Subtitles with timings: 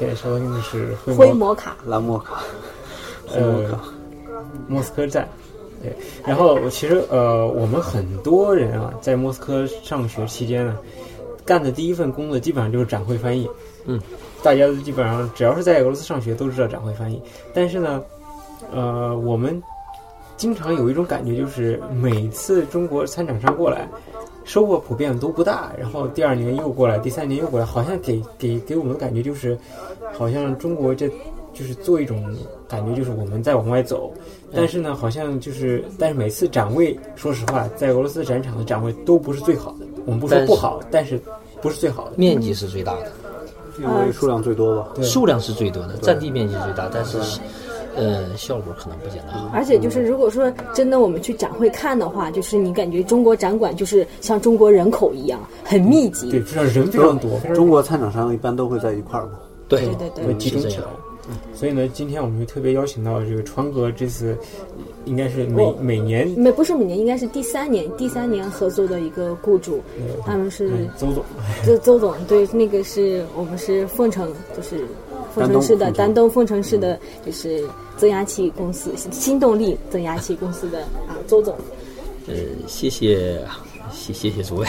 [0.00, 2.42] 好，我们现在收听的是灰灰摩卡，拉莫卡，
[3.34, 3.78] 呃
[4.66, 5.28] 莫斯科站。
[5.82, 5.94] 对，
[6.26, 10.76] 然后我其实呃，我们很多人啊，在莫斯科上学期间呢，
[11.44, 13.48] 干的第一份工作基本上就是展会翻译。
[13.86, 14.00] 嗯，
[14.42, 17.20] 大家都基本上只要是在俄罗斯上学都知道展会翻译，
[17.54, 18.02] 但是呢，
[18.72, 19.62] 呃，我们
[20.36, 23.88] 经常有一种感觉，就是每次中国参展商过来，
[24.50, 29.56] 收获普遍都不大，然后第二年又过来，第三年又过来，好像给给给我们的感觉就是，
[30.12, 31.08] 好像中国这
[31.52, 32.34] 就是做一种
[32.66, 34.12] 感觉，就是我们在往外走，
[34.52, 41.20] 但是呢，好像就是，但是每次展位，说实话，在俄罗斯展场的展位都不是最好的，我们不说但是不好，但是
[41.62, 42.14] 不是最好的。
[42.16, 43.12] 面积是最大的，
[43.78, 44.88] 因为数量最多吧。
[44.96, 47.18] 对数量是最多的，占地面积最大，但是
[47.96, 49.50] 呃效果可能不见得好。
[49.52, 59.32] 而且就是如果说真的我们去展会看的话，就是你感觉中国展馆就是像中国人口一样很密集，对，非常人非常多，中国参展商一般都会在一块儿嘛。
[59.68, 60.84] 对对对集中起来。
[61.54, 64.36] 所以呢，今天我们就特别邀请到这个川哥，这次
[65.04, 69.80] 应该是每我每年没不是每年，应该是第三年第三年合作的一个雇主，
[70.26, 71.22] 他们是嗯邹总，
[71.64, 74.84] 周周总，对，那个是我们是凤城，就是
[75.34, 77.64] 凤城市的丹东丰城市的，就是
[77.96, 81.56] 增压器公司新动力增压器公司的啊周总，
[82.26, 82.34] 呃，
[82.66, 83.40] 谢谢
[83.92, 84.66] 谢谢谢诸位。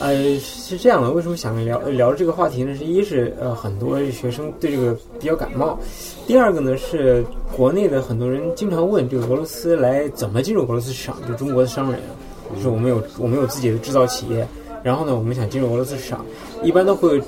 [0.00, 2.72] 呃，是这样的，为什么想聊聊这个话题呢？
[2.76, 5.76] 是一是呃，很多学生对这个比较感冒；
[6.24, 7.24] 第二个呢是
[7.56, 12.14] 国内的很多人经常问这个俄罗斯来怎么进入俄罗斯市场，就中国的商人啊，
[12.54, 14.46] 就是我们有我们有自己的制造企业，
[14.84, 16.24] 然后呢，我们想进入俄罗斯市场，
[16.62, 17.20] 一般都会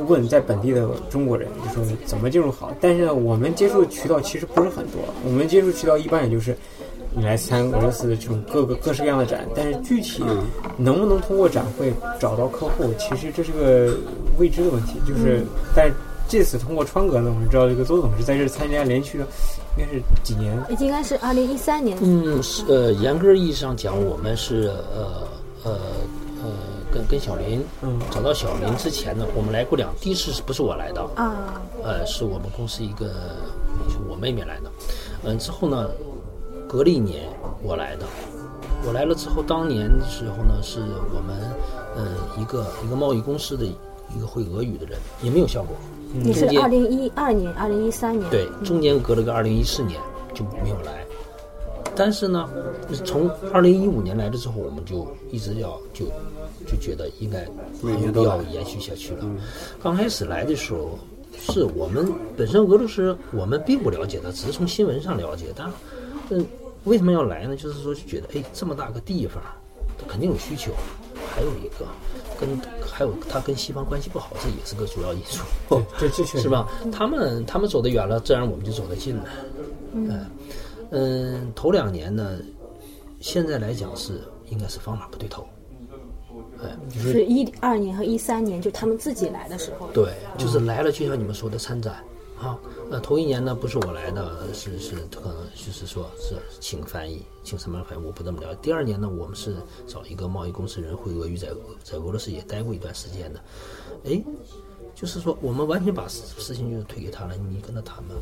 [0.00, 2.72] 问在本地的中国人，就说怎么进入好。
[2.80, 6.56] 但是呢，我们接触的渠道其实不是很多，我们接触渠道一般也就是。
[7.18, 10.22] 你来参俄罗斯的这种各个各式各样的展，但是具体
[10.76, 11.90] 能不能通过展会
[12.20, 13.96] 找到客户，其实这是个
[14.38, 15.00] 未知的问题。
[15.06, 15.42] 就是，
[15.74, 15.94] 但是
[16.28, 19.26] 这次通过川哥呢，我们知道这个邹总是在这参加连续的，
[19.78, 20.62] 应该是几年？
[20.78, 25.26] 应该是二零一三年，嗯，是呃，严格意义上讲，我们是呃
[25.64, 25.78] 呃
[26.44, 26.50] 呃，
[26.96, 31.02] 跟跟小林，嗯找到小林之前呢，我们来过两，第一次是不是我来的？
[31.14, 33.06] 啊，呃，是我们公司一个，
[33.90, 34.70] 是我妹妹来的。
[35.24, 35.90] 嗯，之后呢，
[36.66, 37.28] 隔了一年
[37.62, 38.06] 我来的。
[38.86, 40.80] 我来了之后，当年的时候呢，是
[41.14, 41.36] 我们
[41.96, 42.06] 呃
[42.40, 45.76] 一个一个贸易公司的一个会俄语的人，也没有效果。
[46.12, 50.00] 你是二零一二年、二零一三年，对，中间隔了个二零一四年
[50.32, 51.04] 就没有来。
[51.98, 52.48] 但是呢，
[53.04, 56.04] 从二零一五年来了之后，我们就一直要就
[56.66, 57.46] 就觉得应该
[57.82, 59.24] 每年都来要延续下去了。
[59.82, 60.98] 刚开始来的时候，
[61.38, 65.46] 是我们本身俄罗斯我们并不了解的，只是从新闻上了解。
[65.54, 65.70] 但
[66.30, 66.44] 嗯，
[66.84, 67.56] 为什么要来呢？
[67.56, 69.42] 就是说觉得哎，这么大个地方，
[69.98, 70.72] 它肯定有需求。
[71.34, 71.86] 还有一个
[72.40, 72.48] 跟
[72.80, 75.42] 还有他跟西方关系不好，这也是个主要因素。
[75.68, 76.48] 对，这这确实是？
[76.48, 76.66] 吧？
[76.90, 79.24] 他们他们走得远了，自然我们就走得近了。
[79.92, 80.26] 嗯
[80.90, 82.38] 嗯，头两年呢，
[83.20, 84.20] 现在来讲是
[84.50, 85.46] 应该是方法不对头。
[86.62, 89.88] 哎，是一二年和一三年，就他们自己来的时候。
[89.92, 92.02] 对，就是来了，就像你们说的参展
[92.40, 92.58] 啊。
[92.90, 98.58] 呃，头一年呢不是我来的，是是可能就是说是请翻译，请什么翻译我不这么了解。
[98.62, 99.56] 第二年呢，我们是
[99.86, 101.48] 找一个贸易公司人会俄语，在
[101.82, 103.40] 在俄罗斯也待过一段时间的。
[104.04, 104.22] 哎，
[104.94, 108.14] 就是说我们完全把事事情就推给他了，你跟他谈吧。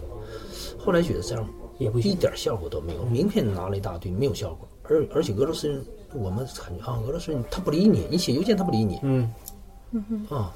[0.78, 1.46] 后来觉得这样
[1.78, 4.66] 也不行一点效果都没有，名片拿了一大堆，没有效果。
[4.84, 5.84] 而而且俄罗斯人，
[6.14, 9.30] 我们感觉啊，俄罗斯人他不理你，你写邮件他不理你，嗯，
[10.30, 10.54] 啊，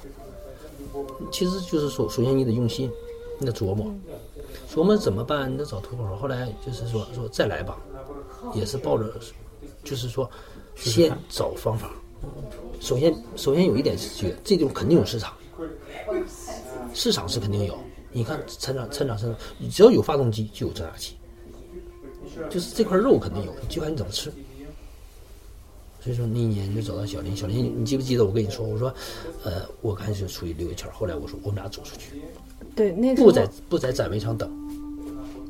[1.31, 2.89] 其实就是说，首先你得用心，
[3.37, 3.93] 你得琢磨，
[4.73, 6.15] 琢磨怎么办，你得找突破口。
[6.15, 7.77] 后来就是说说再来吧，
[8.53, 9.11] 也是抱着，
[9.83, 10.29] 就是说
[10.75, 11.91] 先找方法。
[12.79, 15.33] 首先，首先有一点是觉得这种肯定有市场，
[16.93, 17.77] 市场是肯定有。
[18.11, 21.15] 你看成长成长成长，只要有发动机就有增压器，
[22.49, 24.31] 就是这块肉肯定有，就看你怎么吃。
[26.01, 28.93] 所以说那一年就找到小林，小林，你记不记得我跟你说，我说，
[29.43, 32.13] 呃，我开始出去溜一圈儿，后来我说我们俩走出去，
[32.75, 34.49] 对，那不在不在展位上等，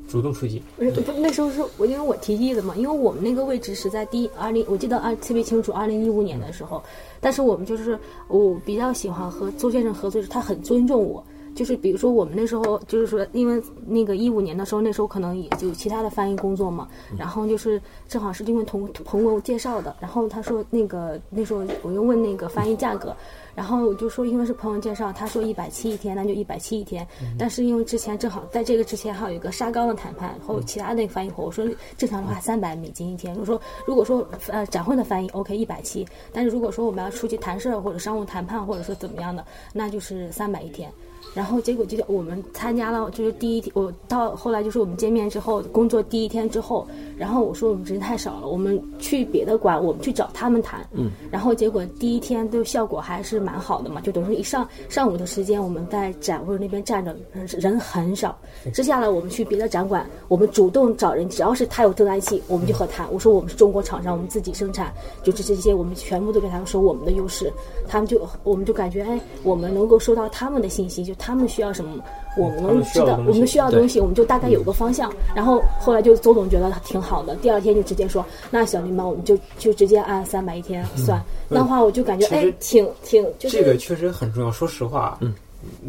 [0.09, 6.81] 主动出击，不那时候是我因为我提议的嘛，因为我们那个位置是在第二零，我记得二特别清楚，二零一五年的时候，
[7.19, 7.97] 但是我们就是
[8.27, 11.23] 我比较喜欢和周先生合作，是他很尊重我。
[11.59, 23.13] 就是比如说我们那时候就是说，因为那个一五年的时候，那时候可能也就其他的翻译工作嘛，然后就是正好是因为同朋友介绍的，然后他说那个那时候我又问那个翻译价格，
[23.59, 27.05] 然后我就说因为是朋友介绍，他说一百七一天，那就一百七一天。
[27.37, 31.67] 但是因为之前正好在这个之前还有一个沙钢的谈判，还有其他的翻译活，我说
[31.97, 33.35] 正常的话三百美金一天。
[33.37, 40.89] 我说如果说呃展会的翻译 OK 一百七，但是如果说我们要出去谈事儿或者商务谈判或者说怎么样的，那就是三百一天。
[41.35, 50.87] 然后结果就是我们参加了，就是第一天，我到后来就是我们见面之后，工作第一天之后，然后我说我们人太少了，我们去别的馆，我们去找他们谈。
[50.93, 51.11] 嗯。
[51.29, 57.15] 然后结果第一天都效果还是蛮好的嘛，就等于说一上上午的时间我们在展会那边站着，
[57.57, 58.37] 人很少。
[58.73, 63.07] 接下来我们去别的展馆，我们主动找人，只要是他有订单器，我们就和谈。
[63.11, 64.93] 我说我们是中国厂商，我们自己生产，
[65.23, 67.51] 就是这些，我们全部都跟他们说我们的优势。
[67.87, 72.03] 他们就我们就感觉哎，我们能够收到他们的信息，就他们需要什么，
[72.37, 75.11] 我们能知道我们需要的东西，我们就大概有个方向。
[75.35, 81.21] 然后后来就周总觉得挺好的，第二天就直接说，那小林吧，我们就就直接按三百一天算。
[81.47, 84.51] 那话我就感觉哎，挺挺就是这个确实很重要。
[84.51, 85.33] 说实话，嗯，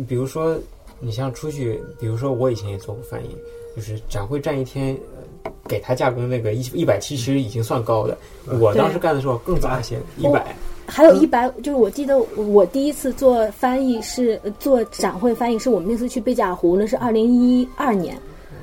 [0.08, 0.58] 比如说
[0.98, 3.37] 你像出去，比如说我以前也做过翻译，
[3.76, 4.96] 就是展会站一天，
[5.44, 8.16] 呃给他价工那个一一百七，其实已经算高的。
[8.58, 10.56] 我当时干的时候更早一些，一百。
[10.90, 18.19] 还有一百，就是我记得我第一次做翻译是呃做展会翻译，是我们那次去贝加尔湖，那是二零一二年。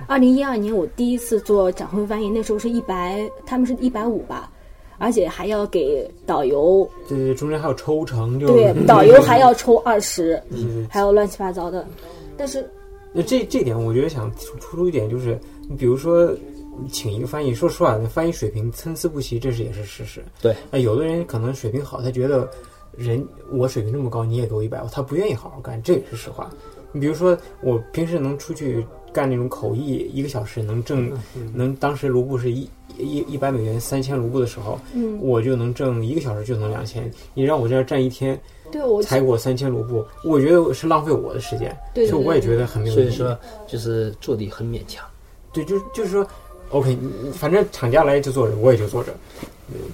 [0.10, 4.50] 二零一二年我第一次做展会翻译，那时候是一百，他们是一百五吧，
[4.98, 10.42] 而且还要给导游，对，中间还有抽成，就对，导游还要抽二十，
[10.90, 11.86] 还有乱七八糟的。
[12.38, 12.66] 但是
[13.12, 16.57] 那这这点，我觉得想突突出一点就是，你比如说你
[16.92, 20.24] 请一个翻译，说实话，那翻译水平参差不齐，这是也是事实。
[20.42, 22.50] 对，哎，有的人可能水平好，他觉得
[22.96, 26.50] 人我水平这么高，你也给我一百，他不愿意好好干，这也是实话。
[26.92, 31.12] 你比如说，我平时能出去干那种口译，一个小时能挣，
[31.54, 32.68] 能当时卢布是一
[32.98, 37.12] 一一百美元三千卢布的时候，嗯我就能挣一个小时就能两千。
[37.34, 38.40] 你让我在这儿站一天，
[38.72, 43.02] 对我才给我三千卢布，我觉得是浪费我的时间，对所以我也觉得很没有意义。
[43.02, 45.06] 所以说就是做的很勉强。
[45.52, 46.26] 对，就就是说
[46.72, 49.14] ，OK，你你反正厂家来就坐着，我也就坐着，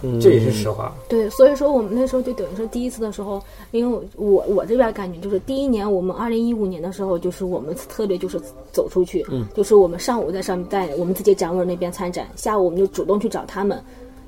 [0.02, 0.94] 嗯这也是实话。
[1.08, 8.40] 对，所以说我们那时候就等于说第一次的时候，因为我我我这边感觉就是第一年我们二零一五年的时候，就是我们策略就是
[8.72, 13.82] 走出去，嗯，就是我们上午在上面在我们自己展位那边参展，下午我们就主动去找他们，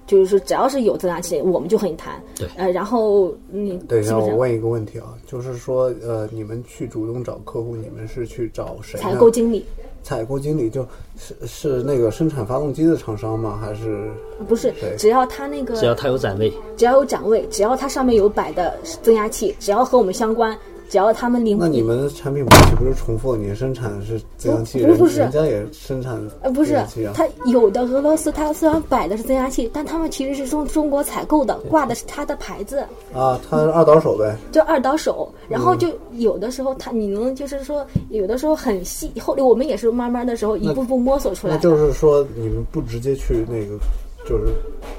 [0.08, 9.00] 就是说只要是有增压器，我们就和你谈，对呃，然后你等一下，基本上我问一个问题啊，就是说，呃，你们去主动找客户，你们是去找谁？
[9.00, 9.66] 采购经理
[10.06, 13.58] 采购经理就是是那个生产发动机的厂商吗？
[13.60, 14.12] 还是
[14.48, 20.56] 不是，只要他那个只要他有展位，只要有展位，只要它上面有摆的增压器，只要和我们相关，
[20.90, 23.36] 只要他们领那你们的产品模式不是重复？
[23.36, 32.80] 你生产是增压器，人不不是人家也生产呃，不是增压器啊。，它有的俄罗斯，它虽然摆的是增压器，但他们其实是从中国采购的，挂的是它的牌子，
[33.14, 34.36] 啊，他是二倒手呗。
[34.52, 35.32] 就二倒手。
[35.48, 41.58] 然后就有的时候它，你能就是说，有的时候很细，后来我们也是慢慢的时候一步步摸索出来的。
[41.58, 43.78] 那就是说，你们不直接去那个
[44.26, 44.54] 就是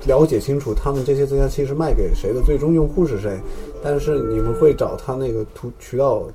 [0.07, 3.39] 了解清楚他们这些增压器是卖给谁的，最终用户是谁。
[3.83, 6.27] 但是你们会找他那个途渠道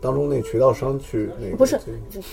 [0.00, 1.78] 当中那渠道商去那个不是，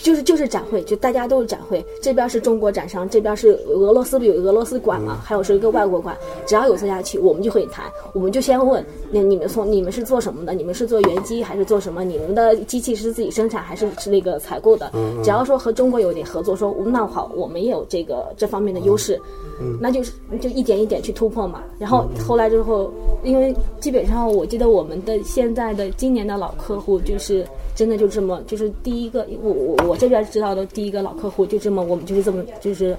[0.01, 10.53] 就是就是展会，就大家都是展会，这边是中国展商，这边是俄罗斯不有俄罗斯馆嘛，还有是一个外国馆，只要有参加去，我们就可以谈，我们就先问，那你们从你们是做什么的？
[10.53, 12.03] 你们是做原机还是做什么？
[12.03, 14.91] 你们的机器是自己生产还是是那个采购的？
[15.24, 19.19] 只要说和中国有点合作，说那好，我们也有这个这方面的优势，
[19.81, 21.63] 那就是就一点一点去突破嘛。
[21.79, 22.93] 然后后来之后，
[23.24, 27.43] 因为基本上我记得我们的现在的今年的老客户就是。
[27.75, 32.97] 真的就这么，就是第一个，我我我这边知道的第一个老客户就这么，我们就是这么，就是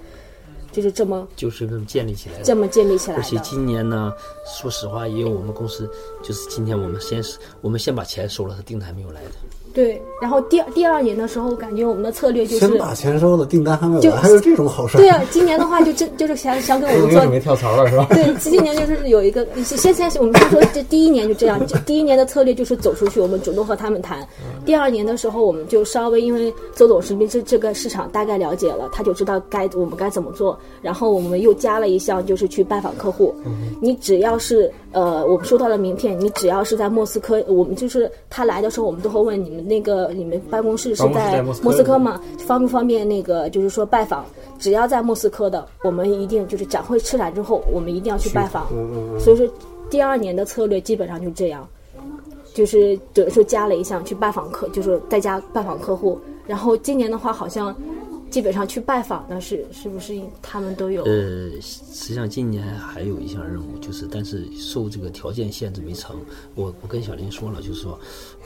[0.72, 2.44] 就是这么就是这么建立起来的。
[2.44, 3.38] 这么建立起来而且。
[3.38, 4.12] 今年呢，
[4.46, 5.90] 说实话，也有我们公司，
[6.22, 9.30] 就是今天我们先是，我们先把钱收了，他订单还没有来的。
[9.76, 14.96] 对，然后第二第二年的时候，感觉我们的策略就是先，把钱收了，订单还没有就来，还有这种好事？
[14.96, 18.06] 对啊，今年的话就真就是想想给我们 做准备跳槽了是吧？
[18.08, 24.26] 对，今年就是有一个，先先我们先说这第一年就这样，就第一年的策略就是走出去，我们主动和他们谈。
[24.64, 30.58] 第二年的时候，我们就稍微因为周总是对这这个市场大概了解了，他就知道该我们该怎么做。
[30.80, 33.34] 然后我们又加了一项，就是去拜访客户。
[33.78, 42.18] 你只要是呃，我们收到了名片，你只要是在莫斯科，我们就是他来的时候，我们都会问你们那个你们办公室是在在莫斯科吗？
[42.46, 44.24] 方不方便那个就是说拜访？
[44.58, 48.66] 只要在莫斯科的，我们一定就是展会吃展之后，我们一定要去拜访。
[49.20, 49.46] 所以说，
[49.90, 51.68] 第二年的策略基本上就这样，
[52.54, 56.18] 就是等于说加了一项去拜访客，就是在家拜访客户。
[56.46, 57.76] 然后今年的话，好像
[58.36, 61.02] 基本上去拜访的是是不是他们都有？
[61.04, 66.14] 呃，实际上今年还有一项任务，就是但是受这个条件限制没成。
[66.54, 67.98] 我我跟小林说了，就是说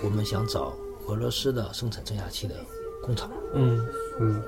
[0.05, 0.73] 我们想找
[1.09, 2.55] 俄罗斯的生产增压器的
[3.03, 3.29] 工厂。
[3.53, 3.85] 嗯
[4.21, 4.41] 嗯，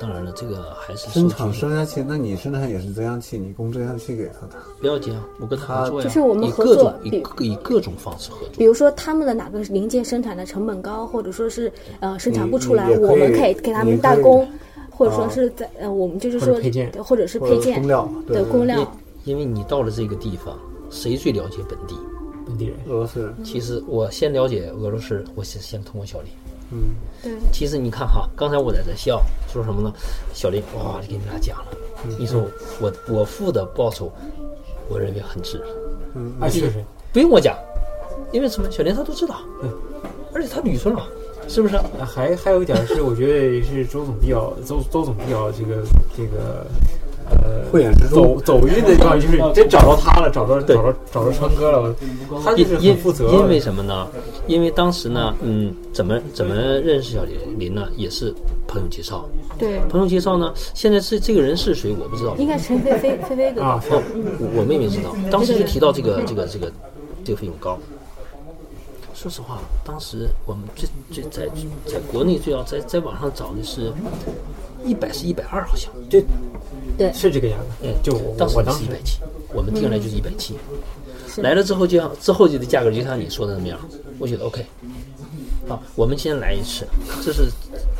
[0.00, 4.54] 当然了，这个还是生产增压器，那你生产也是增压器，你供增压器给他的。
[4.80, 8.48] 不要紧啊，我跟他就是我们合作以各以各种方式合作。
[8.56, 14.48] 比如说他们的哪个零件生产的成本高，或者说是呃生产不出来，我们可以给他们代工，
[14.96, 18.96] 或者说是在呃我们就是或者说配件或者是配件工料对对因为的工料。
[19.24, 20.56] 因为你到了这个地方，
[20.88, 21.96] 谁最了解本地？
[22.46, 22.76] 本地人。
[22.86, 26.30] 俄罗斯人，其实我先了解俄罗斯，我先先通过小林。
[26.70, 29.20] 嗯对，其实你看哈，刚才我在这笑，
[29.52, 29.92] 说什么呢？
[30.32, 31.66] 小林，哇，就给你俩讲了。
[32.18, 32.40] 你说
[32.80, 34.12] 我我付的报酬，
[34.88, 35.60] 我认为很值，
[36.14, 37.56] 嗯，确实，不用我讲，
[38.32, 38.70] 因为什么？
[38.70, 39.40] 小林他都知道，
[40.32, 41.04] 而且他捋顺了，
[41.48, 41.76] 是不是？
[41.76, 45.82] 啊还还有一点是，我觉得是周总比较周周总比较这个
[46.16, 46.66] 这个
[47.30, 51.94] 呃慧眼识珠走走运的地方，就是真找到他了，找到找到找到川哥了，
[52.44, 53.28] 他就是因很负责。
[53.30, 54.06] 因为什么呢？
[54.46, 57.88] 因为当时呢，嗯，怎么怎么认识小林林呢？
[57.96, 58.34] 也是
[58.66, 59.24] 朋友介绍。
[59.58, 62.36] 对，朋友介绍呢，现在是这个人是谁我不知道。
[62.36, 64.02] 应该陈飞飞飞飞哥哥啊，哦，
[64.40, 66.72] 我我妹妹知道，当时就提到这个这个这个
[67.24, 67.78] 这个费用高。
[69.16, 71.50] 说实话，当时我们最最在
[71.86, 73.90] 在国内最要在在网上找的是，
[74.84, 76.22] 一百是一百二好像，对。
[76.98, 77.10] 对。
[77.14, 77.66] 是这个样子。
[77.82, 78.84] 嗯，就我当时我当时。
[78.84, 79.20] 是一百七，
[79.54, 80.54] 我们定来就是一百七，
[81.38, 83.78] 来了之后就像之后就的价格就像你说的那么样，
[84.18, 84.62] 我觉得 OK。
[85.66, 86.86] 好，我们先来一次，
[87.24, 87.50] 这是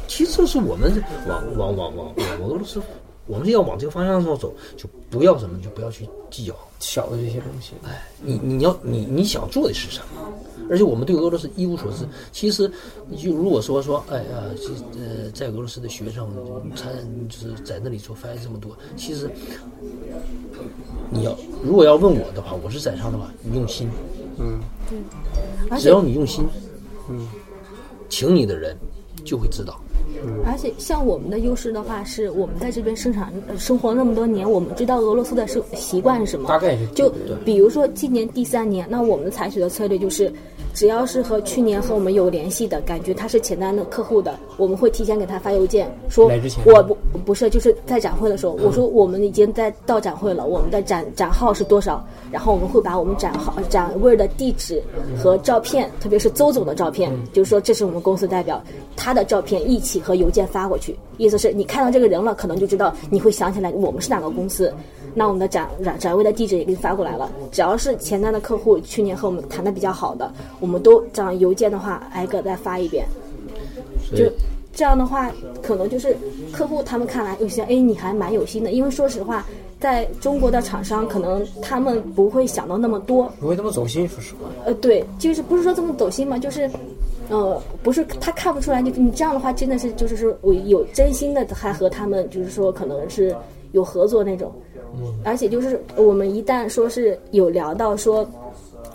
[0.07, 2.79] 其实这是我们往往往往往俄罗斯，
[3.27, 6.55] 我们要往这个方向上走，就不要什么就不要去计较。
[6.79, 10.31] 小的这些东西，哎，你你要你你想做的是什么？
[10.69, 12.07] 而且我们对俄罗斯一无所知。
[12.33, 12.71] 其实，
[13.09, 14.69] 你就如果说说，哎呀，这
[15.01, 16.29] 呃，在俄罗斯的学生
[16.75, 16.93] 参
[17.31, 19.31] 就是在那里做翻译这么多，其实
[21.09, 23.89] 你要如果要问我的话，我是在上的话，你用心，
[25.71, 26.47] 而且只要你用心，
[27.09, 27.27] 嗯，
[28.11, 28.77] 请你的人
[29.25, 29.81] 就会知道。
[30.45, 36.49] 而且像我们的优势的话，是我们在这边生产呃生活那么多年，我们知道俄罗斯的生习惯是什么。
[36.49, 37.13] 大概是就
[37.45, 40.33] 比如说今年第三年，那我们采取的策略就是，
[40.77, 46.31] 只要是和去年和我们有联系的，感觉他是潜在的客户的，我们会提前给他发邮件说
[46.67, 54.83] 我不不是就是在展会的时候，我说我们已经在到展会了，我们的展展号是多少，然后我们会把我们展号展位的地址
[55.19, 58.63] 和照片，特别是邹总的照片，就是说这是我们公司代表
[58.95, 64.73] 他的照片一起和邮件发过去，意思是你看到这个人了，可能就知道你会想起来我们是哪个公司。
[65.15, 70.31] 那我们的展展展位的地址也给你发过来了，只要是前端的客户，去年和我们谈的比较好的，
[70.61, 73.07] 我们都这样邮件的话挨个再发一遍，
[74.15, 74.31] 就
[74.75, 75.33] 这样的话，
[75.63, 76.15] 可能就是
[76.53, 78.73] 客户他们看来有些，哎，你还蛮有心的。
[78.73, 79.47] 因为说实话，
[79.81, 83.33] 在中国的厂商，可能他们不会想到那么多。
[83.41, 84.51] 不会那么走心，说实话。
[84.67, 86.71] 呃，对，就是不是说这么走心嘛，就是，
[87.29, 93.35] 呃，不是他看不出来，你你这样的话，真的是就是说我有真心的，还和他们就是说可能是
[93.73, 94.53] 有合作那种。
[95.25, 98.27] 而且就是我们一旦说是有聊到说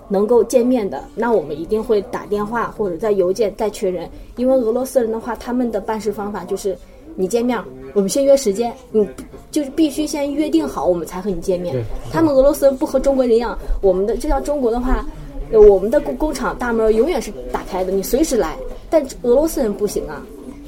[0.08, 6.76] 能够见面的，那我们一定会打电话或者在邮件再确认，因为俄罗斯人的话，他们的办事方法就是
[7.16, 7.62] 你见面，
[7.94, 9.08] 我们先约时间，你
[9.52, 11.84] 就是必须先约定好，我们才和你见面对。
[12.12, 15.06] 他们俄罗斯人不和中国人一样，我们的就像中国的话。
[15.52, 18.58] 呃我们的工工厂大门永远是打开的，你随时来。
[18.90, 20.22] 但俄罗斯人不行啊，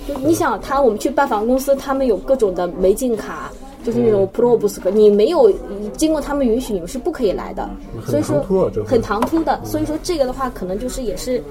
[0.07, 3.51] 就你想他，我们去拜访公司，他们有各种的没进卡，
[3.83, 5.51] 就是那种 pro 不 s 你没有
[5.97, 7.69] 经过他们允许，你们是不可以来的。
[8.05, 8.41] 所以说
[8.85, 11.43] 很唐突的，所以说这个的话，可能就是也是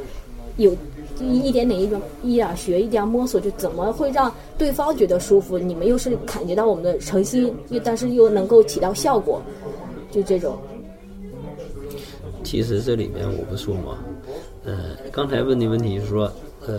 [0.56, 0.74] 有
[1.20, 9.42] 一一点点一种一点儿学一点儿摸索，就怎么会让对方觉得舒服，你们又是感觉到我们的诚心，又但是又能够起到效果，
[10.10, 10.56] 就这种。
[12.52, 13.96] 其实这里面我不说嘛，
[14.66, 16.30] 呃，刚才问的问题是说，
[16.66, 16.78] 呃，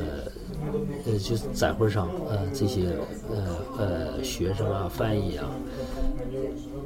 [1.07, 2.81] 呃，就是展会上，呃，这些
[3.31, 5.49] 呃呃学生啊、翻译啊，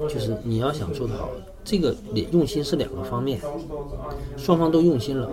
[0.08, 1.30] 就是你要想做得好，
[1.66, 1.94] 这个
[2.32, 3.42] 用心是两个方面，
[4.38, 5.30] 双方都用心了，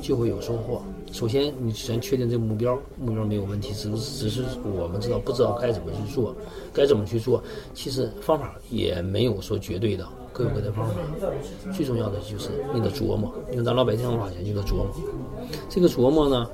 [0.00, 0.80] 就会有收获。
[1.10, 6.32] 首先，你先确定这个目标，目标没有问题，只是只是我们知道不知道该怎么去做，
[6.72, 7.42] 该怎么去做。
[7.74, 10.06] 其实方法也没有说绝对的，
[10.38, 10.94] 各有各的方法。
[11.74, 14.86] 最重要的就是你的琢磨，用咱老百姓的话讲，就是琢磨。
[15.68, 16.48] 这个琢磨呢，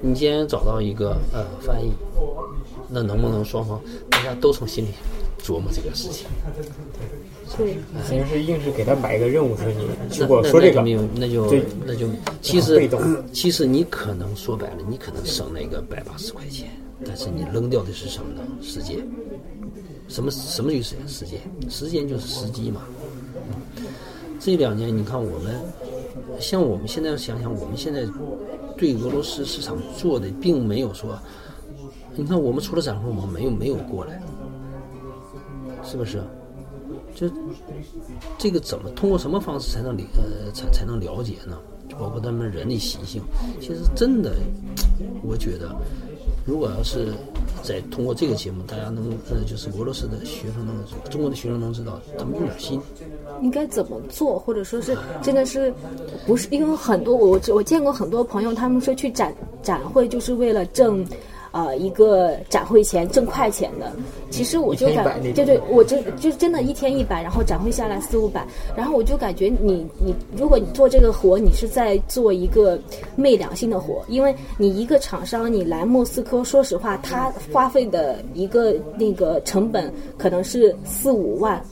[0.00, 1.90] 你既然找到一个呃翻译，
[2.88, 4.90] 那能不能双方大家都从心里
[5.42, 6.28] 琢磨这个事情？
[7.56, 12.06] 对，其实是硬是给他摆一个任务，说你去那我说这个那就没有，那就那就
[12.40, 12.88] 其实
[13.32, 16.68] 其实你可能说白了，你可能省那个百八十块钱，
[17.04, 18.42] 但是你扔掉的是什么呢？
[18.62, 18.98] 时间。
[20.08, 21.40] 什么什么就是时间？
[21.68, 22.82] 时间就是时机嘛。
[24.38, 25.60] 这两年你看我们，
[26.38, 28.06] 像我们现在想想，我们现在
[28.76, 31.18] 对俄罗斯市场做的并没有说，
[32.14, 34.22] 你看我们除了展会，我们没有没有过来，
[35.82, 36.22] 是不是？
[37.14, 37.30] 就
[38.36, 41.58] 这个怎么通过什么方式才能理呃才才能了解呢？
[41.98, 43.22] 包括他们人的习性，
[43.60, 44.34] 其实真的，
[45.22, 45.74] 我觉得，
[46.44, 47.12] 如果要是
[47.62, 50.76] 在通过这个节目，大家能呃就是俄罗斯的学生能
[51.10, 52.80] 中国的学生能知道，他们用点心，
[53.40, 55.72] 应该怎么做，或者说是真的是
[56.26, 56.46] 不是？
[56.50, 61.04] 因为很多我我见过很多朋友，他们说去展展会就是为了挣。
[61.54, 63.92] 呃，一个展会钱挣快钱的，
[64.28, 65.34] 其实我就感那种。
[65.34, 68.44] 对对，我就就真的一天一百，然后展会下来四五百，
[68.76, 72.76] 然后我就感觉你你如果你做这个活，你是在做一个
[73.14, 81.62] 昧良心的活，因为你一个厂商你来莫斯科，说实话，他花费的一个那个成本可能是四五万。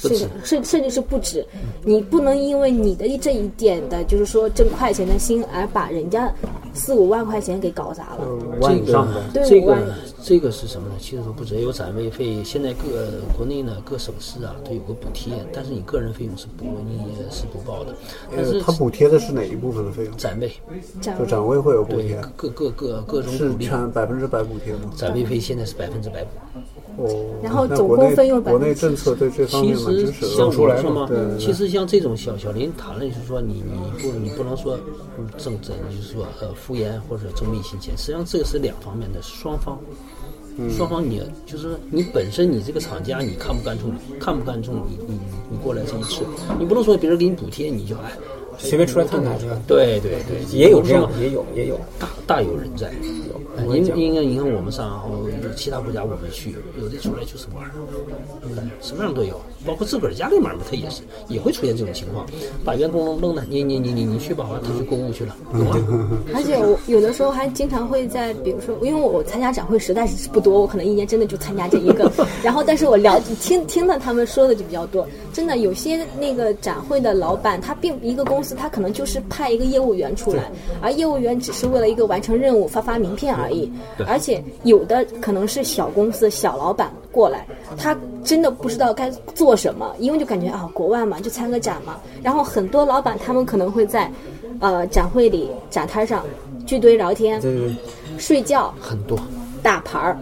[0.00, 0.18] 不止。
[0.18, 1.42] 是，甚甚至是不止，
[1.82, 6.30] 你不能因为你的这一点的，就是说挣快钱的心，而把人家
[6.76, 8.28] 四五万块钱给搞砸了。
[8.28, 9.92] 五万以上的，这对五万个
[10.26, 10.96] 这个是什么呢？
[10.98, 17.94] 其实都不止有展位费，现在各国内呢各省市啊都有个补贴，但是你个人费用是不你也是不报的。
[18.34, 20.16] 但是呃，他补贴的是哪一部分的费用？
[20.16, 20.50] 展位
[21.00, 24.90] 展就展位会有补贴，各各各各种是全百分之百补贴吗？
[24.96, 26.30] 展位费现在是百分之百补。
[26.98, 27.06] 哦，
[27.40, 31.08] 然后总共费用国内40%政策对这方其面说嘛
[31.38, 34.76] 其实像这种小小林谈了，就是说你你不你不能说
[35.18, 39.78] 嗯挣挣就是说呃敷衍或者挣昧心钱，实际上这个是两方面的，双方。
[40.70, 45.18] 双方你就是你本身你这个厂家你看不看重看不看重你你
[45.50, 46.24] 你过来这一次，
[46.58, 48.12] 你不能说别人给你补贴你就哎，
[48.58, 49.60] 随便出来看看是吧？
[49.66, 51.78] 对对对，也有这样也有也有。
[51.98, 52.88] 大大有人在。
[53.56, 55.02] 哎我讲因应该你看我们上
[55.56, 57.70] 其他国家我们去，有的出来就是玩儿，
[58.42, 62.26] 嗯，什么样都有，包括自个儿家里面嘛，他也是也会出现这种情况，
[62.64, 65.78] 把员工扔的，你你你你你去吧，完他去购物去了，有啊
[66.34, 72.12] 而且我有的时候还经常会在，比如说，因为我参加展会实在是不多，我可能一年真的就参加这一个。
[72.44, 75.06] 然后，但是我了听听了他们说的就比较多。
[75.32, 80.44] 真的，有些那个展会的老板，他并一个公司，他可能就是派一个业务员出来，
[80.80, 83.70] 而业务员只是为了一个完成任务，发发名片而已。
[84.06, 91.98] 而且有的可能是小公司小老板过来，他真的不知道该做什么，因为就感觉啊，国外嘛，就参个展嘛。
[92.22, 94.10] 然后很多老板他们可能会在。
[94.58, 96.24] 呃，展会里展摊上
[96.64, 97.38] 聚堆聊天、
[98.16, 99.18] 睡觉、很多。
[99.62, 100.18] 打牌儿。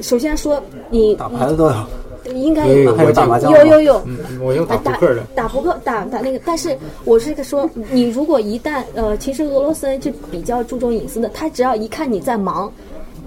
[0.00, 1.72] 首先说你打牌的都有，
[2.34, 4.02] 应该有有有还有有有
[4.40, 12.72] 我用打啊扑克的，打扑克打打那个，但是我是个说，你如果一旦呃，其实俄罗斯人是比较注重隐私的，他只要一看你在忙，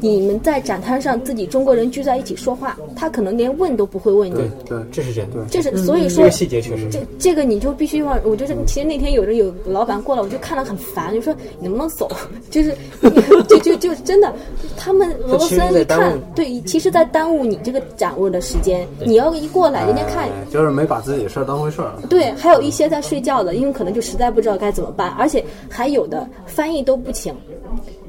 [0.02, 4.34] 你们在展摊上自己中国人聚在一起说话，他可能连问都不会问你。
[4.34, 5.46] 对对这是真的。
[5.50, 12.10] 这是所以说这个细节确实这这个你就必须往，我就是其实那天有人有老板过来，我就看了很烦，就说你能不能走？
[12.50, 12.76] 就是
[13.48, 14.34] 就就就真的，
[14.76, 18.88] 他们俄罗斯人一看，对，其实在耽误你这个展位的时间。
[19.06, 21.92] 你要一过来，人家看哎就是没把自己的事儿当回事儿。
[22.10, 27.34] 对，还有一些在睡觉的，因为可能就实在不知道该怎么办，而且还有的翻译都不行，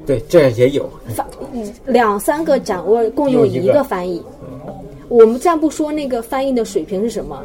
[0.05, 0.89] 对，这样也有。
[1.15, 1.25] 翻
[1.85, 4.21] 两三个展位共用一个个翻译。
[5.09, 7.41] 我们暂不说那个翻译的水平是什么，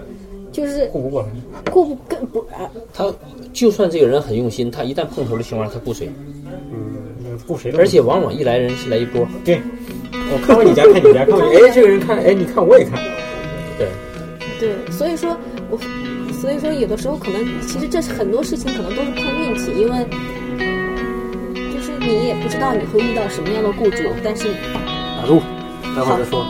[0.51, 1.29] 就是顾不过来。
[1.71, 3.13] 顾不更不呃他
[3.53, 6.11] 就算这个人很用心，他一旦碰头的情况下，他顾谁？
[6.73, 9.27] 嗯顾谁都而且往往一来人是来一波。
[9.45, 9.61] 对，
[10.13, 12.99] 我看完你家，看你家，看完你， 哎，这个人看，哎，你看我也看。
[13.79, 13.89] 对，
[14.59, 15.37] 对，所以说
[15.71, 15.79] 我，
[16.41, 20.38] 所以说有的时候可能其实这是很多事情可能都是碰运气，因为就是
[22.09, 24.55] 你也不知道你会遇到什么样的雇主，但是
[25.21, 25.43] 打住，
[25.95, 26.47] 待会再说。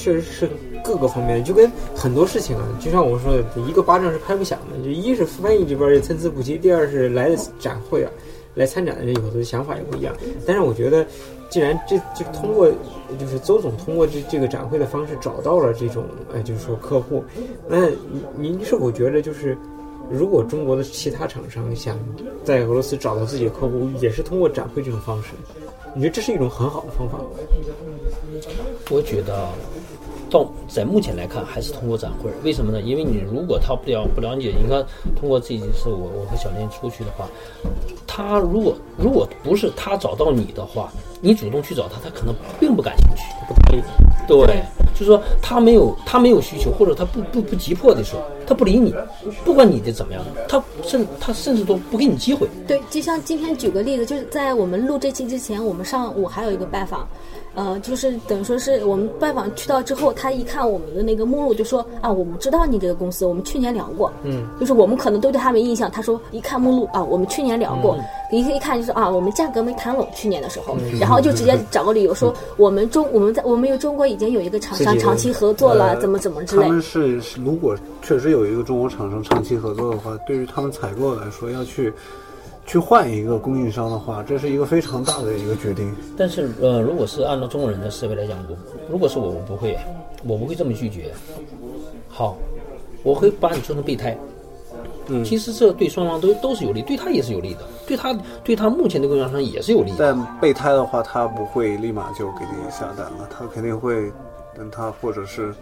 [0.00, 0.48] 确实是
[0.82, 4.82] 各个方面，就跟很多事情啊，就像我说的，一个巴掌是拍不响的。
[4.82, 8.10] 就一是翻译这边也参差不齐，第二是来的展会啊，
[8.54, 10.16] 来参展的人有的想法也不一样。
[10.46, 11.04] 但是我觉得，
[11.50, 12.66] 既然这就通过，
[13.18, 17.22] 就是邹总通过这这个展会的方式找到了这种，呃，就是说客户，
[17.68, 19.54] 那您您是否觉得就是？
[20.12, 21.96] 如果中国的其他厂商想
[22.42, 25.28] 在俄罗斯找到自己的客户，也是通过展会这种方式，
[25.94, 27.24] 你觉得这是一种很好的方法吗？
[28.90, 29.48] 我觉得
[30.30, 32.30] 到在目前来看，还是通过展会。
[32.44, 32.80] 为什么呢？
[32.80, 34.84] 因为你如果他不了不了解，你看
[35.16, 37.28] 通过这一次我我和小林出去的话，
[38.06, 43.82] 他如果如果不是他找到你的话，你主动去找他，他可能并不感兴趣，不答应。
[44.28, 44.62] 对，
[45.00, 48.94] 就是说他没有他没有需求，或者他不不不急迫的时候，他不理你，
[49.46, 52.46] 不管你的怎么样，他甚他甚至都不给你机会。
[52.66, 57.08] 对，就像今天举个例子，就是在我们录这期之前，我们上午还有一个拜访，
[57.54, 65.90] 呃，就是等于说是我们拜访去到之后，他一看我们的那个目录，就说啊，我们知道你这个公司，我们去年聊过，嗯，就是我们可能都对他没印象。
[65.90, 67.98] 他说一看目录啊，我们去年聊过，
[68.30, 76.68] 一一看就是啊，我们价格没谈拢，去年的时候，然后就直接找个理由说我们中我们在我们有中国已经有一个厂商长期合作了，呃怎么怎么之类他。
[76.68, 81.92] 们是是如果确实有一个中国厂商长期合作的话，对于他们采购来说，要去
[82.70, 85.92] 去换一个供应商的话，这是一个非常大的一个决定。
[86.16, 88.56] 但是呃，如果是按照中国人的思维来讲，我
[88.88, 89.76] 如果是我，我不会，
[90.24, 91.10] 我不会这么拒绝。
[92.08, 92.36] 好，
[93.02, 94.16] 我会把你做成备胎。
[95.08, 99.96] 嗯其实这对双方都都是有利，对他也是有利的，对他对他目前的供应商也是有利的。
[99.98, 104.12] 但备胎的话，他不会立马就给你下单了，他肯定会
[104.54, 105.52] 等他或者是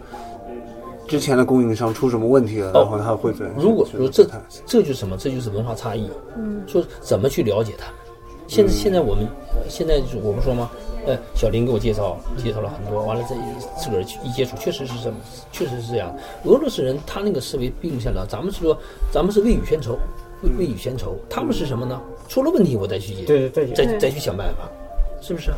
[1.09, 4.23] 之前的供应商出什么问题了，哦然后他会再如果说这
[4.65, 5.17] 这就是什么？
[5.17, 6.09] 这就是文化差异。
[6.37, 7.87] 嗯，说怎么去了解他。
[8.47, 9.27] 现在现在我们
[9.67, 10.69] 现在就是我不说吗？
[11.05, 13.35] 呃，小林给我介绍介绍了很多，完了再
[13.77, 15.15] 自个儿去一接触，确实是这么，
[15.51, 16.13] 确实是这样。
[16.43, 18.77] 俄罗斯人他那个思维并不像咱，咱们是说
[19.11, 19.97] 咱们是未雨先绸，
[20.43, 21.15] 未未雨先绸。
[21.29, 21.99] 他们是什么呢？
[22.27, 24.69] 出了问题我再去解，对对对再再去想办法，
[25.21, 25.51] 是不是？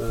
[0.00, 0.06] 嗯，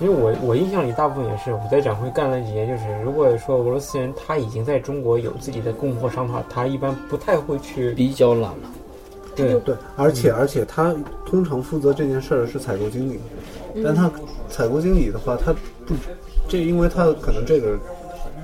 [0.00, 8.70] 因为我我印象里大部分也是我在展会干了几年，就是如果说俄罗斯人他已经在中国有自己的供货商的话，他一般不太会去比较懒了。
[9.34, 13.20] 对对，而且而且他通常负责这件事儿的是采购经理，
[13.84, 14.10] 但他
[14.48, 15.52] 采购经理的话，他
[15.86, 15.94] 不，
[16.48, 17.78] 这因为他可能这个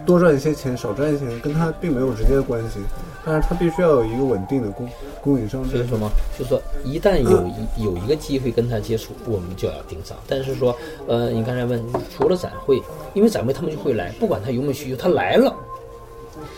[0.07, 2.79] 多赚一些钱少赚一些钱，跟他并没有直接的关系，
[3.25, 4.89] 但是他必须要有一个稳定的供
[5.23, 10.17] 供应商，所以说嘛，就是说一旦有一有一个机会跟他接触，我们就要盯上。
[10.29, 11.83] 但是说，呃，你刚才问，
[12.15, 12.83] 除了展会，
[13.15, 15.55] 因为展会他们就会来，不管他有没有需求，他来了，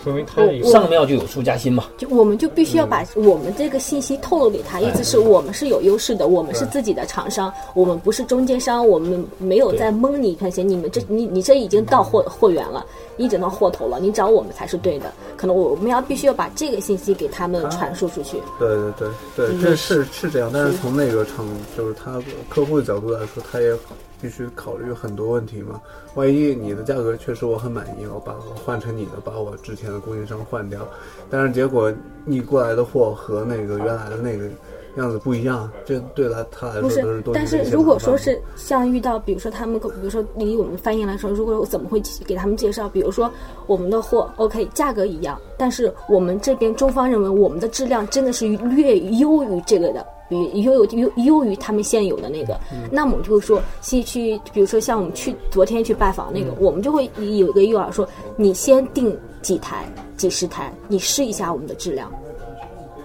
[0.02, 1.84] 说明他有上庙就有出家心嘛。
[1.96, 12.84] 就我们就必须要把我们这个信息透露给他，意思是我们是有优势的，我们是自己的厂商，我们不是中间商，我们没有在蒙你一块钱，你们这你你这已经到货货源了，
[13.16, 15.12] 一整到货头了，你找我们才是对的。
[15.36, 18.38] 可能我们要必须要把这个信息给他们传输出去。
[18.58, 23.72] 对对对对，这是是这样，但是从那个厂就是他客户的角度来说，他也
[24.20, 25.80] 必须考虑很多问题嘛。
[26.14, 30.86] 万一你的价格确实我很满意，我把我换成你的，把我之前的供应商换掉，
[31.30, 31.92] 但是结果
[32.24, 34.48] 你过来的货和那个原来的那个
[34.96, 42.88] 样子不一样，这对他他来说都是，多但是如果说是像遇到，比如说他们，比如说以我们翻译来说，如果我怎么会给他们介绍？
[42.88, 43.30] 比如说
[43.66, 50.06] 我们的货，OK，价格一样，但是我们这边中方认为我们的质量真的是略优于这个的。
[50.28, 52.58] 比优有优优于他们现有的那个，
[52.90, 59.84] 那么我们就会说，先去，比如说像我们去昨天去拜访那个，我们就会有一个诱饵说，你先订几台、
[60.16, 62.10] 几十台，你试一下我们的质量，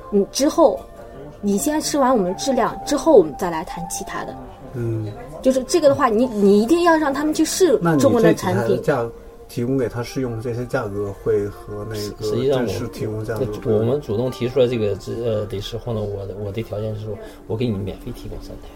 [0.09, 0.79] 你之后，
[1.41, 4.35] 你先试完我们的质量之后，我们再来谈其他的。
[4.73, 8.81] 嗯，就是这个的话，你你一定要让他们去试中国的产品。
[8.81, 9.05] 价
[9.51, 18.69] 提供给他试用的这些价格会和那个实际上我正式提供价格我们主动提出来这个呃的时候呢，我的我的条件是说，我给你免费提供三台。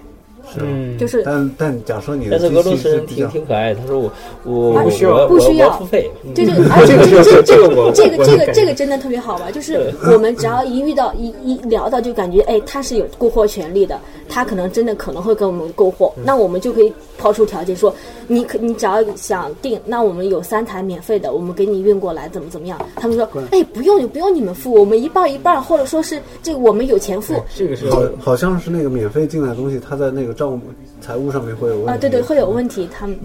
[0.59, 4.11] 嗯，就是但但假设你的但是俄罗斯人挺挺可爱，他说我
[4.43, 6.09] 我不需要不需要付费。
[6.33, 17.93] 就是，而且这这这个我 这个我感觉这个这个真的特别好玩，就是我们只要一遇到一一聊到，就感觉哎，他是有购货权利的，他可能真的可能会跟我们购货，那我们就可以抛出条件说，
[18.27, 22.79] 你可你只要想订，那我们有三台免费的，我们给你运过来，怎么怎么样？
[22.95, 27.33] 他们说，哎，不用不用你们付，我们一半一半，或者说是这个我们有钱付。
[27.55, 30.59] 这个是好，好像是那个免费进来的东西，他在那个账务
[31.01, 31.91] 财务上面会有问题。
[31.91, 32.87] 啊，对对，会有问题。
[32.91, 33.17] 他们，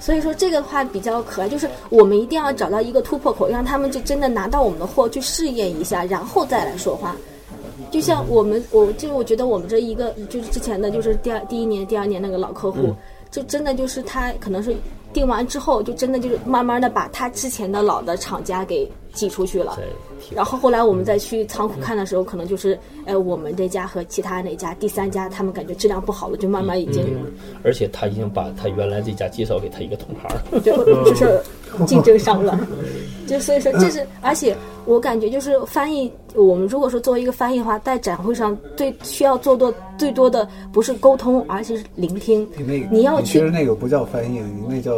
[0.00, 7.16] 所以说这个的话比较可爱，就是我们一定要找到一个突破口，让他们就真的拿到我们的货去试验一下，然后再来说话。
[7.90, 12.94] 就像我们，我就我觉得我们这一个就是之前的就是第二第一年、第二年那个老客户，
[13.30, 14.76] 就真的就是他可能是
[15.12, 19.82] 订完之后，就真的就是慢慢的把他之前的老的厂家给挤出去了再。
[20.20, 27.04] 提然后后来我们再去仓库看的时候，可能就是，呃，我们这家和其他哪家、第三家，他们感觉质量不好了，就慢慢已经
[27.64, 31.40] 而且他已经把他原来这家介绍给他一个同行，就 就是
[31.86, 32.58] 竞争上了。
[33.26, 34.56] 就所以说，这是而且
[34.86, 42.46] 我感觉就是翻译，我们如果说作为一个翻译的话，在展会上最需要做多最多的不是沟通，而是聆听。
[42.56, 44.92] 你那你要其实那个不叫翻译，你那叫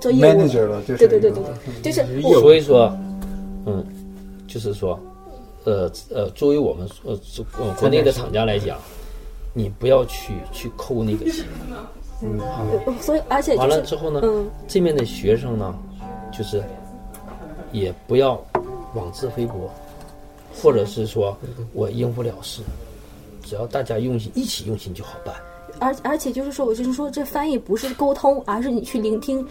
[0.00, 0.40] 做业务。
[0.40, 1.42] manager 了，就是对对对对
[1.82, 2.92] 对，就是所以说，
[3.64, 3.84] 嗯，
[4.48, 4.98] 就是说，
[5.64, 8.78] 呃呃，作为我们呃这呃国内的厂家来讲，
[9.52, 11.44] 你不要去去抠那个钱，
[12.22, 12.40] 嗯
[13.00, 15.72] 所以而且就完了之后呢，嗯这面的学生呢，
[16.36, 16.64] 就是
[17.70, 18.42] 也不要
[18.94, 19.70] 妄自菲薄，
[20.60, 21.36] 或者是说
[21.74, 22.62] 我应付了事，
[23.44, 25.34] 只要大家用心，一起用心就好办。
[25.80, 29.46] 而而且就是说，我就是说，这翻译不是沟通，而是你去聆听。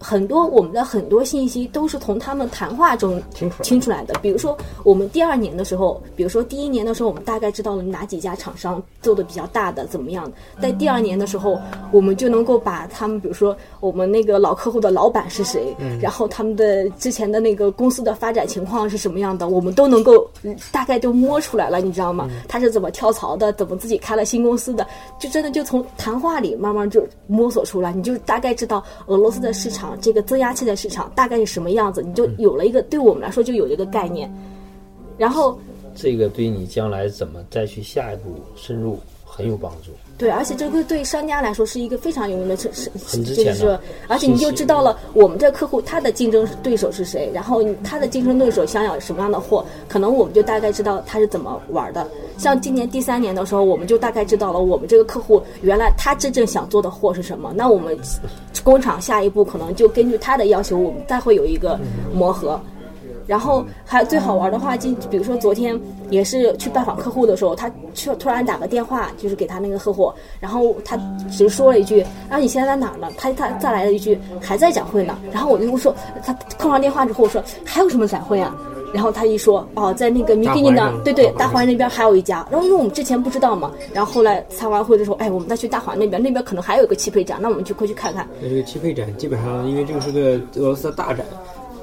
[0.00, 3.22] 很多我们的很多信息都是从他们谈话中
[3.62, 4.14] 听出来的。
[4.20, 10.30] 比如说，我们第二年的时候，比如说第一年的时候，我们大概知道了哪几家厂商做的比较大的怎么样。
[10.60, 11.58] 在第二年的时候，
[11.90, 22.28] 我们就能够把他们，比如说我们那个老客户的老板是谁，然后他们的之前的那个公司的发展情况是什么样的，我们都能够嗯大概都摸出来了，你知道吗？
[22.46, 24.86] 他是怎么跳槽的，怎么自己开了新公司的，
[25.18, 34.32] 就真的就从谈话里慢慢就摸索出来，你就大概知道俄罗斯的市场这个增压器的市场大概是什么样子，你就有了一个对我们来说就有了一个概念。
[35.16, 35.58] 然后
[35.94, 39.92] 这个对你将来怎么再去下一步深入很有帮助。
[40.16, 52.06] 对，而且这个对商家来说是一个非常有用的是是很值就是说，而且你就知道了我们这客户他的竞争对手是谁，然后他的竞争对手想要什么样的货，可能我们就大概知道他是怎么玩的。
[52.38, 57.98] 像今年第三年的时候，我们就大概知道了我们这个客户原来他真正想做的货是什么，那我们
[58.62, 61.78] 工厂下一步可能就根据他的要求，我们再会有一个
[62.12, 62.60] 磨合。
[63.26, 65.78] 然后还最好玩的话，就比如说昨天
[66.10, 70.96] 也是去拜访客户的时候，他突突然打个电话，就是给他那个客户，然后他
[71.30, 78.54] 只说了一句：“啊，你现在在哪儿呢？”他他再来了一句：“还在展会呢。”然后我就说，他挂完电话之后我说：“还有什么展会啊？”
[78.94, 88.28] 然后他一说：“哦，在那个米比尼的大环上对对大环大环那边还有一家。”然后因为我们之前不知道嘛，然后后来参完会的时候，哎，我们再去大环那边，那边可能还有一个汽配展，那我们就过去看看。
[88.40, 91.26] 那这个汽配展基本上，因为这个是个俄罗斯的大展，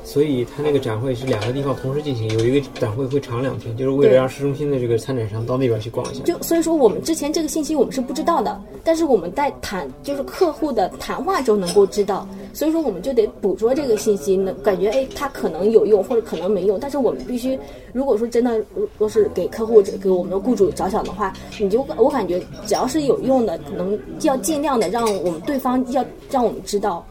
[0.04, 6.24] 所以它那个展会是两个地方同时进行，有一个展会会长两天，就是为了让市中心的这个参展商到那边去逛一下。
[6.24, 17.58] 就所以说，我们之前这个信息我们是不知道的，但是我们在谈就是客户的谈话中能够知道，所以说我们就得捕捉这个信息，能感觉哎它可能有用或者可能没用，但是我们必须，
[17.94, 27.06] 如果说真的如果是给客户给我们的雇主着想的话，你就我感觉只要是有用的，能要尽量的让我们对方要让我们知道。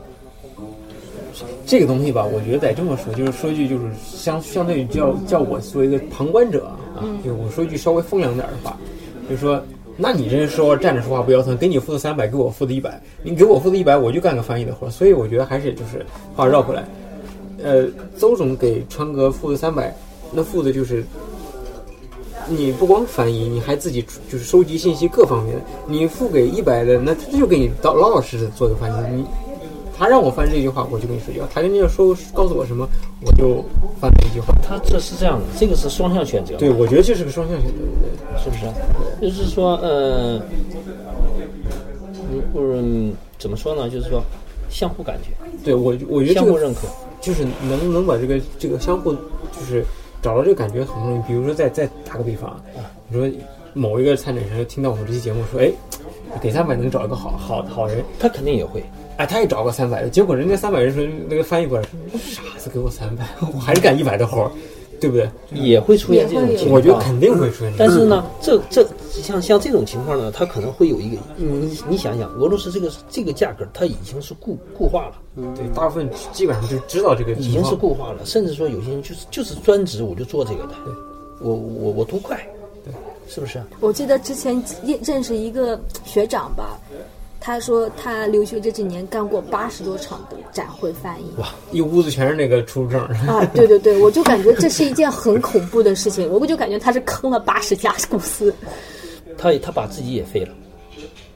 [1.66, 8.76] 这个东西吧，我觉得得这么说，就是说句就是相相对于叫叫我作为一个旁观者啊，就我说一句稍微风凉点儿的话，
[9.29, 9.62] 就是说，
[9.96, 16.85] 那你这说站着说话不腰疼，给你付的三百，给我付的一百，你给我付的一百，我就干个翻译的活儿，所以我觉得还是就是话绕回来，
[17.62, 19.94] 呃，邹总给川哥付的三百，
[20.33, 21.05] 那付的就是。
[22.48, 25.62] 你不光翻译，你还自己就是收集信息各方面的。
[25.87, 28.94] 你付给一百的，那他就给你老老老实实地做个翻译。
[29.14, 29.24] 你
[30.01, 32.89] 他让我翻这句话，我就跟你睡觉；他跟你说告诉我什么，
[33.23, 33.63] 我就
[34.01, 34.55] 翻这句话。
[34.67, 37.75] 他这是这样的，这个是双向选择，对，我觉得这是个双向选择。
[38.43, 38.63] 是不是？
[39.21, 40.41] 就是说，呃，
[42.33, 43.91] 嗯嗯，怎么说呢？
[43.91, 44.23] 就是说，
[44.71, 45.33] 相互感觉，
[45.63, 46.89] 对我，我觉得这个相互认可。
[47.21, 49.85] 就是能能把这个这个相互就是
[50.23, 51.23] 找到这个感觉很不容易。
[51.29, 53.31] 比如说再再打个比方，啊，你说
[53.75, 55.71] 某一个参展人听到我们这期节目说，哎，
[56.41, 58.83] 给三百能找一个好好好人，他肯定也会。
[59.20, 64.50] 哎，他也找个三百的，结果人家三百人说那个翻译过来说，傻子给我三百，我还是干一百的活儿，
[64.98, 65.28] 对不对？
[65.52, 67.74] 也会出现这种情况，我觉得肯定会出现。
[67.76, 75.12] 但是呢，这这像像这种情况呢，它可能会有一个，你你想想，俄罗斯这个这个价格，它已经是固固化了，
[75.54, 80.70] 对，大部分基本上就知道这个已经是固化了，甚至说有些人就是就是专职我就做这个的，
[81.42, 82.40] 我我我图快，
[82.87, 82.94] 对，
[83.28, 83.62] 是不是？
[83.80, 86.78] 我记得之前认认识一个学长吧，
[87.40, 91.24] 他说他留学这几年干过八十多场的展会翻译。
[91.38, 93.00] 哇一屋子全是那个出入证。
[93.26, 98.55] 啊，对对对，我就感觉这是一件很恐怖的事情，我就感觉他是坑了八十家公司。
[99.38, 100.53] 他他把自己也废了，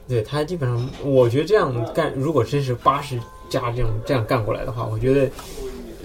[0.07, 3.17] 对他基本上，我觉得这样干，如果真是八十
[3.49, 5.29] 家这样这样干过来的话，我觉得，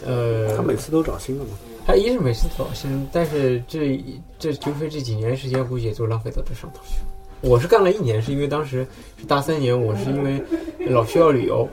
[0.06, 1.50] 呃，他每次都找新的嘛。
[1.86, 4.02] 他一是每次都找新，但是这
[4.38, 7.10] 这绝非这几年时间，估计也就浪费到这上头去了。
[7.42, 8.87] 我是干了一年，是因为当时
[9.18, 10.42] 是大三年，我是因为
[10.90, 11.66] 老需要旅游，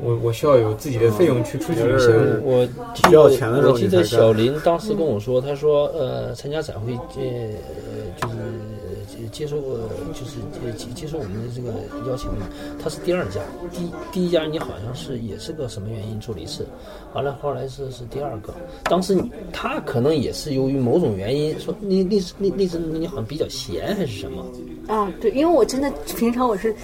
[0.00, 2.12] 我我需要有自己的费用去出去旅行。
[2.42, 6.98] 我记需要钱的时候我记得小林当时跟我说，他说呃，参加展会呃
[8.20, 8.36] 就是呃
[9.32, 9.76] 接受过
[10.12, 10.36] 就是
[10.76, 11.72] 接接受我们的这个
[12.08, 12.46] 邀请嘛，
[12.82, 13.40] 他是第二家，
[13.72, 16.66] 第第一家你好像是也是个什么原因做了一次，
[17.14, 19.16] 完了后来是是第二个，当时
[19.50, 24.44] 他可能也是由于某种原因说你那那那阵你好像比较闲还是什么，
[24.86, 26.74] 啊，对，因为我真的平常我是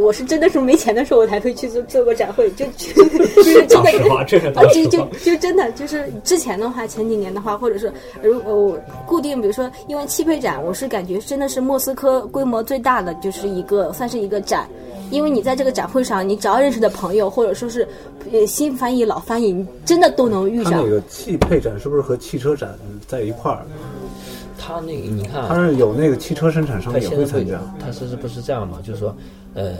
[0.00, 4.24] 我是真的是没钱的时候，我才会去做做个展会，就就就是这个啊，
[4.72, 7.92] 就就就真的就是之前的话，前几年的话，或者是
[8.22, 14.68] 如我固定，比如说因为汽配展，我是感觉真的是莫斯科规模最大的，就是一个算是一个展。
[15.08, 17.86] 因为你在这个展会上，你只要认识的朋友，或者说是
[18.32, 20.88] 呃新翻译、老翻译，你真的都能遇上他那。
[20.88, 23.64] 个汽配展是不是和汽车展在一块儿？
[24.58, 28.80] 他那个你看啊他是有那个汽车生产商他也会会参加。，他是是不是这样嘛？
[28.82, 29.14] 就是说，
[29.54, 29.74] 呃，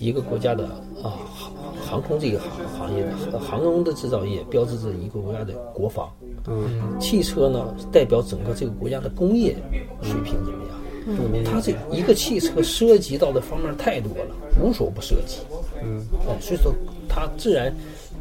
[0.00, 0.64] 一个国家的
[1.04, 1.52] 啊航
[1.86, 6.08] 航空这个行行业的航空的制造业，标志着一个国家的国防。
[6.48, 9.54] 嗯，汽车呢，代表整个这个国家的工业
[10.02, 10.76] 水平怎么样？
[11.44, 15.38] 它这一个汽车涉及到的方面太多了，无所不涉及。
[15.82, 16.72] 嗯，哎，所以说
[17.08, 17.74] 它自然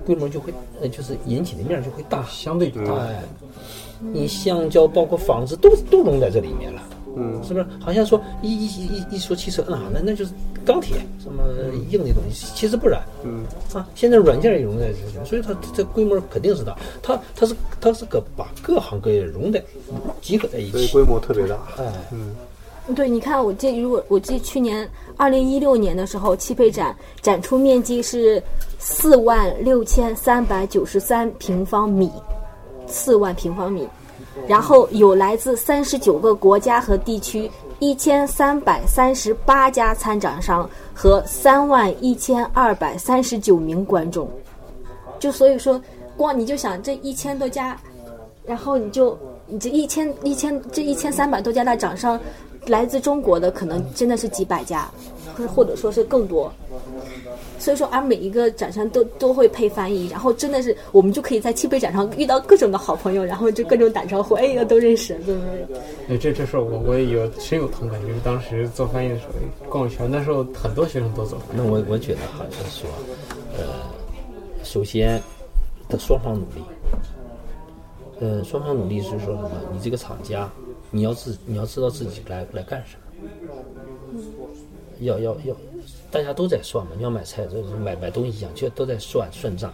[0.06, 2.24] 规模就会，呃，就是引起的面就会大。
[2.30, 2.96] 相对就大。
[2.96, 3.24] 哎，
[4.00, 6.82] 你橡胶包括纺织都都融在这里面了，
[7.16, 7.66] 嗯，是不是？
[7.80, 10.32] 好像说一一一一说汽车，那那那就是
[10.66, 11.44] 钢铁什么
[11.92, 19.64] 硬的东西，其实不然，嗯啊，现在软件也融在这里，所以它这规模肯定是大，它它是它是个把各行各业融在
[20.20, 21.56] 集合在一起，所以规模特别大。
[21.78, 22.36] 哎，嗯，
[22.96, 28.42] 对，你看，我记，如果我记去年二零一六年的时候，汽配展展出面积是
[28.80, 32.12] 四万六千三百九十三平方米，
[32.88, 33.88] 四万平方米，
[34.48, 44.30] 然后有来自三十九个国家和地区一千三百三十八家参展商和三万一千二百三十九名观众，
[45.20, 45.80] 就所以说，
[46.18, 47.78] 光你就想这一千多家
[48.44, 52.20] 然后你就你这一千一千这一千三百多家的厂商，
[52.68, 54.90] 来自中国的可能真的是几百家，
[55.36, 56.52] 或者或者说是更多。
[57.60, 65.78] 所以说，而每一个展商都都会配翻译，然后真的是我们就可以在汽配展上遇到各种的好朋友，然后就各种打招呼，哎呀都认识，对不对？
[66.08, 71.62] 对，这这事儿我我也有深有同感，就是当时做翻译的时候，逛学校那时候很多学生都做翻译。
[71.62, 72.90] 那我我觉得好像说，
[73.56, 73.64] 呃，
[74.64, 75.22] 首先
[75.88, 76.64] 的双方努力，
[78.20, 79.52] 呃，双方努力是说什么？
[79.72, 80.50] 你这个厂家，
[80.92, 83.30] 你要自你要知道自己来来干什么，
[85.00, 85.56] 要要要，
[86.12, 89.74] 大家都在算嘛，你要买菜，就是买买东西一样，就都在算算账。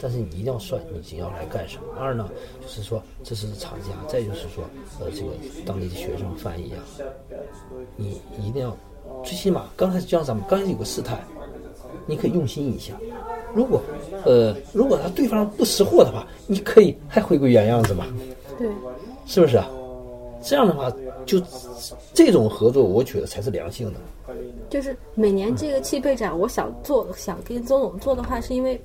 [0.00, 0.80] 但是你一定要算
[1.10, 1.82] 你要来干什么。
[1.98, 2.30] 二呢，
[2.60, 4.62] 就是说这是厂家，再就是说，
[5.00, 5.32] 呃，这个
[5.66, 6.78] 当地的学生翻译啊，
[7.96, 8.76] 你一定要
[9.24, 11.18] 最起码刚开始就像咱们刚开始有个试探，
[12.06, 12.94] 你可以用心一下。
[13.52, 13.82] 如果
[14.24, 18.06] 呃，如果他对方不识货的话，你可以还回归原样子嘛，
[18.56, 18.68] 对，
[19.26, 19.68] 是不是啊？
[20.42, 20.92] 这样的话，
[21.26, 21.40] 就
[22.14, 24.00] 这种合作，我觉得才是良性的。
[24.68, 28.80] 就是每年这个汽配展，我想做，想跟周总做的话，是因为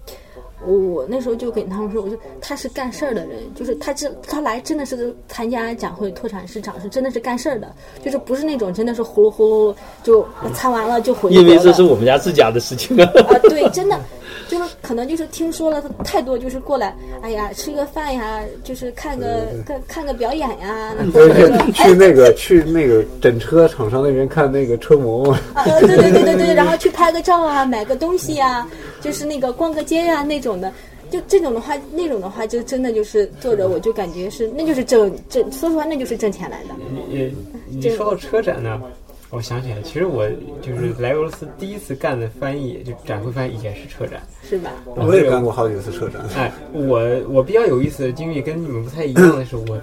[0.66, 11.42] 我我那时候就跟他们说，我说他是干事儿的人，就是他这他来真的是参加展会拓展市场是真的是干事儿的，就是不是那种真的是呼噜呼噜就参完了就回去了。
[11.42, 13.10] 因为这是我们家自家的事情啊。
[13.28, 14.00] 啊，对，真的，
[14.48, 28.68] 就是可能就是听说了太多，就是过来，哎呀，吃个饭呀，就是看个看 看个表演呀，或者说去那个去那个整车厂商那边看那个车模嘛，啊，对对对对对，然后去拍个照啊，买个东西呀，
[29.04, 30.72] 就是那个逛个街呀那种的，
[31.12, 36.70] 就这种的话，那种的话就真的就是坐着，我就感觉是那就是挣挣，说实话那就是挣钱来的。
[37.10, 37.36] 你
[37.70, 38.82] 你你说到车展呢，
[39.30, 40.26] 我想起来，其实我
[40.62, 44.22] 就是来俄罗斯第一次干的翻译，就展会翻译也是车展。
[44.42, 44.72] 是吧？
[44.96, 46.22] 我也干过好几次车展。
[46.36, 49.80] 哎，我我比较有意思的经历跟你们不太一样的是，我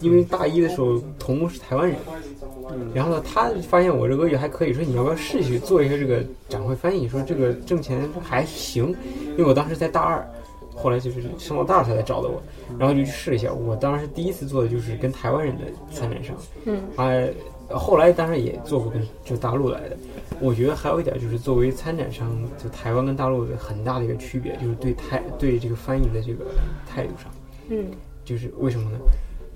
[0.00, 1.96] 因为大一的时候同木是台湾人，
[2.94, 7.08] 然后呢，他发现我这俄语还可以，说你要不要试一试做一个这个展会翻译？
[7.08, 8.94] 说这个挣钱还行，
[9.36, 10.26] 因为我当时在大二，
[10.74, 12.42] 后来就是升到大二才来找的我，
[12.78, 13.52] 然后就去试一下。
[13.52, 17.06] 我当时第一次做的就是跟台湾人的参展商，嗯，啊，
[17.76, 19.96] 后来当然也做过跟就大陆来的。
[20.40, 22.30] 我觉得还有一点就是，作为参展商，
[22.62, 26.44] 就台湾跟大陆的很大的一个区别，就是对台对这个翻译的这个
[26.86, 27.30] 态度上，
[27.70, 27.86] 嗯，
[28.24, 28.98] 就是为什么呢？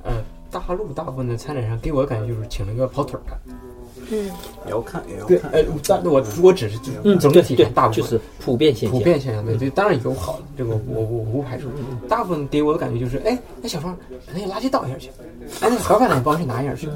[0.05, 0.13] 呃，
[0.53, 3.39] 大陆大部分的参展商给我的感觉就是请了个跑腿儿的，
[4.11, 4.27] 嗯，
[4.67, 5.51] 也要看，也要对，看。
[5.51, 8.99] 呃，但我我只是就嗯，整对对体上大，部分就是普遍现象。
[8.99, 11.69] 普遍现象，对对，当然有好的，这个我我我不排除。
[12.09, 13.97] 大部分给我的感觉就是，哎，那小芳，
[14.27, 15.09] 把那个垃圾倒一下去，
[15.61, 16.89] 哎，那盒饭呢，你帮我去拿一下去。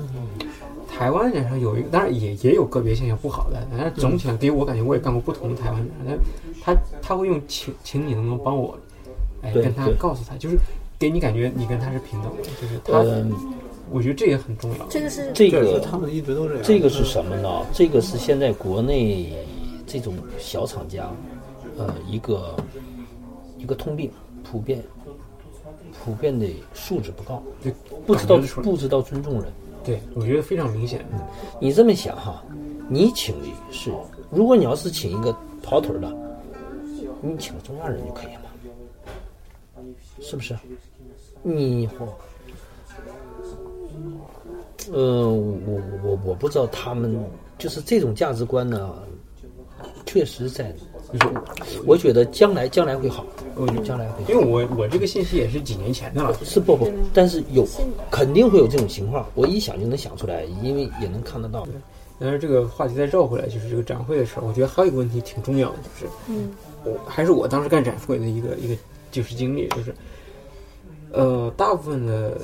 [0.98, 6.18] 台湾人上有一个，当然也也有个别现象不好的，但是总体上给我感觉，我也干过不同的台湾人，
[6.64, 8.76] 他他他会用请请你能不能帮我，
[9.42, 10.58] 哎，跟他告诉他，就是
[10.98, 13.32] 给你感觉你跟他是平等的，就是他，嗯，
[13.90, 14.86] 我觉得这也很重要。
[14.88, 16.62] 这个是这个他们一直都这样。
[16.62, 17.66] 这个是什么呢？
[17.72, 19.32] 这个是现在国内
[19.86, 21.10] 这种小厂家，
[21.76, 22.56] 呃，一个
[23.58, 24.10] 一个通病，
[24.42, 24.82] 普遍
[26.04, 27.70] 普遍的素质不高，就
[28.06, 29.52] 不知道不知道尊重人。
[29.84, 31.04] 对，我觉得非常明显。
[31.60, 32.42] 你这么想哈，
[32.88, 33.92] 你请的是，
[34.30, 36.12] 如果你要是请一个跑腿的，
[37.20, 38.40] 你请个中间人就可以了，
[40.20, 40.56] 是不是？
[41.48, 42.06] 你或，
[44.92, 47.16] 呃，我我我不知道他们
[47.56, 48.94] 就是这种价值观呢，
[50.04, 50.74] 确实在，
[51.12, 53.24] 就是我觉得将来将来会好，
[53.54, 54.30] 我觉得将来会好。
[54.30, 57.64] 因为我我这个信息也是几年前的了，是不不，但是有
[58.10, 61.64] 肯定会有这种情况，我一想就能想出来，因为也能看得到。
[62.18, 66.50] 但是这个话题再绕回来，就是这个展会的事儿，我觉得还有一个问题挺重要的，就是，嗯，
[66.82, 68.74] 我还是我当时干展会的一个一个
[69.12, 69.94] 就是经历，就是，
[71.16, 72.36] 呃，大部分的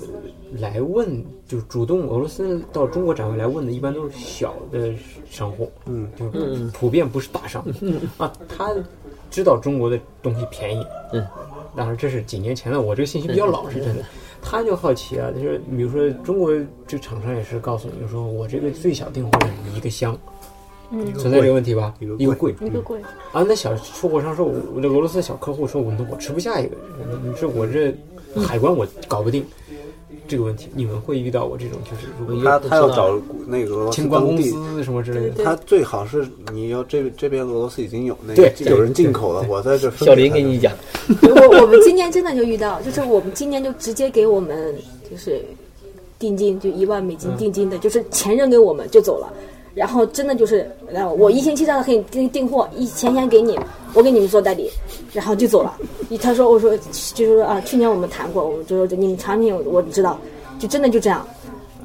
[0.58, 4.92] 来问，就是主动俄罗斯到中国展会来问的，一般都是小的
[5.30, 8.74] 商户，嗯，就是普遍不是大商嗯， 啊，他
[9.30, 11.26] 知道中国的东西便宜，嗯，
[11.76, 14.02] 当然这是几年前的，我这个信息比较老，是真的。
[14.44, 16.50] 他就好奇啊，就是比如说中国
[16.86, 19.38] 这厂商也是告诉你，就说我这个最小订货
[19.76, 20.18] 一个箱，
[20.90, 21.14] 嗯。
[21.14, 21.94] 存在这个问题吧？
[22.00, 22.52] 一个一个柜。
[22.60, 23.00] 一个贵，
[23.32, 26.76] 啊，那小出货商说，我我这俄罗斯小客户说，我我吃不下一个，
[27.22, 27.94] 你说我这
[28.40, 29.44] 海关我搞不定。
[30.28, 40.72] 这个问题，你们会遇到我这种就是如果他他要找那个俄罗斯清关公地，司什么之类的，他最好是你要这这边俄罗斯已经有那对个有人进口了，我在这分小林给你讲，
[41.22, 44.74] 我我们今年真的就遇到，就是我们今年就直接给我们
[45.10, 45.44] 就是
[46.18, 49.30] 定金，就一万美金定金的，就是钱扔给我们就走了。
[49.74, 53.58] 然后真的就是，然后我一星期让他给你订订货，一钱钱给你，
[53.94, 54.70] 我给你们做代理，
[55.12, 55.74] 然后就走了。
[56.20, 56.76] 他说我说
[57.14, 60.18] 就是说啊，去年我们谈过，我就说你们产品我我知道，
[60.58, 61.26] 就真的就这样。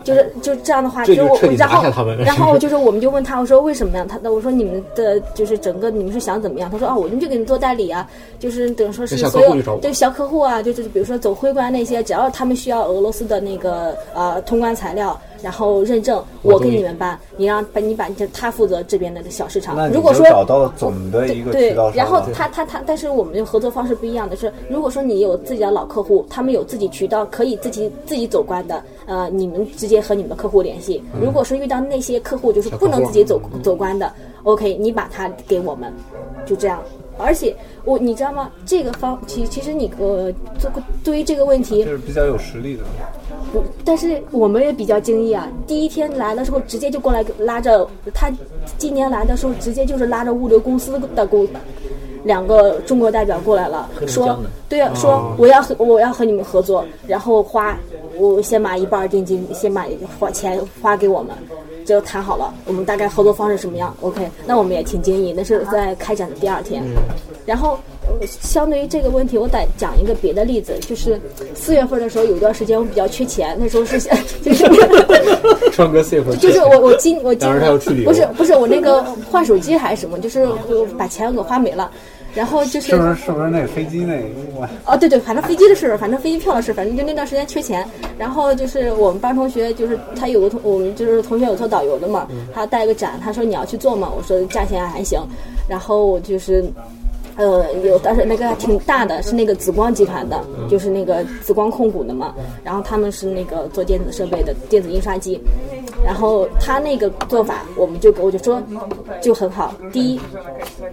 [0.04, 1.84] 就是就这样的话，就我然后
[2.24, 4.06] 然后就是我们就问他，我说为什么呀？
[4.08, 6.72] 他我说你们的就是整个你们是想怎么样？
[6.72, 8.10] 他说啊，我们就给你做代理啊，
[8.40, 19.90] 就是等于说是所有对小客户啊，就是比如说走灰关那些，只要他们需要俄罗斯的那个呃通关材料，然后认证，我给你们办，你让把你把这他负责这边的小市场。
[19.92, 31.04] 如果说找到了总的一个对然后他他他，但是我们的合作方式不一样的是，如果说你有自己的老客户，他们有自己渠道可以自己自己走关的，呃，你们直接和你们的客户联系。
[31.22, 34.12] 如果说遇到那些客户就是不能自己走走关的
[34.44, 35.94] ，OK，你把它给我们，
[36.46, 36.82] 就这样。
[37.18, 38.52] 而且我你知道吗？
[38.66, 42.84] 这个方其其实你呃，这个对于这个问题就，是比较有实力的。
[43.52, 45.48] 不，但是我们也比较惊异啊！
[45.66, 48.30] 第一天来的时候，直接就过来拉着他，
[48.78, 51.48] 今年来的时候，直接就是拉着物流公司的公
[52.28, 54.38] 两个中国代表过来了，说
[54.70, 57.76] 对啊，说我要和我要和你们合作，然后花
[58.18, 59.86] 我先把一半儿定金，先把
[60.20, 61.34] 花钱花给我们。
[61.88, 65.32] 就谈好了，我们大概合作方式什么样？OK，那我们也挺惊异。
[65.32, 66.84] 那是在开展的第二天，
[67.46, 71.18] 然后呃相对于这个问题，我得讲一个别的例子，就是
[71.56, 74.02] 四月份的时候有一段时间我比较缺钱，那时候是
[74.42, 74.66] 就是
[75.72, 77.50] 川哥 C 就是我我今我今
[78.04, 79.02] 不是不是我那个
[79.32, 81.90] 换手机还是什么，就是我把钱给花没了，
[82.38, 84.28] 然后就是是不是是不是那个飞机那个？
[84.56, 87.84] 我哦，对对，反正飞机的事儿，反正飞机票的事儿，反正就那段时间缺钱。
[88.16, 95.20] 然后就是我们班同学，就是他有个同，我们就是同学有做导游的嘛，他带个展，他说你要去做嘛，我说价钱还行。
[95.68, 96.64] 然后我就是，
[97.38, 102.34] 呃，有当时那个还挺大的，是那个紫光集团的，就是那个紫光控股的嘛。
[102.64, 105.40] 然后他们是那个做电子设备的电子印刷机。
[106.04, 108.62] 然后他那个做法，我们就我就说
[109.22, 109.74] 就很好。
[109.92, 110.20] 第一，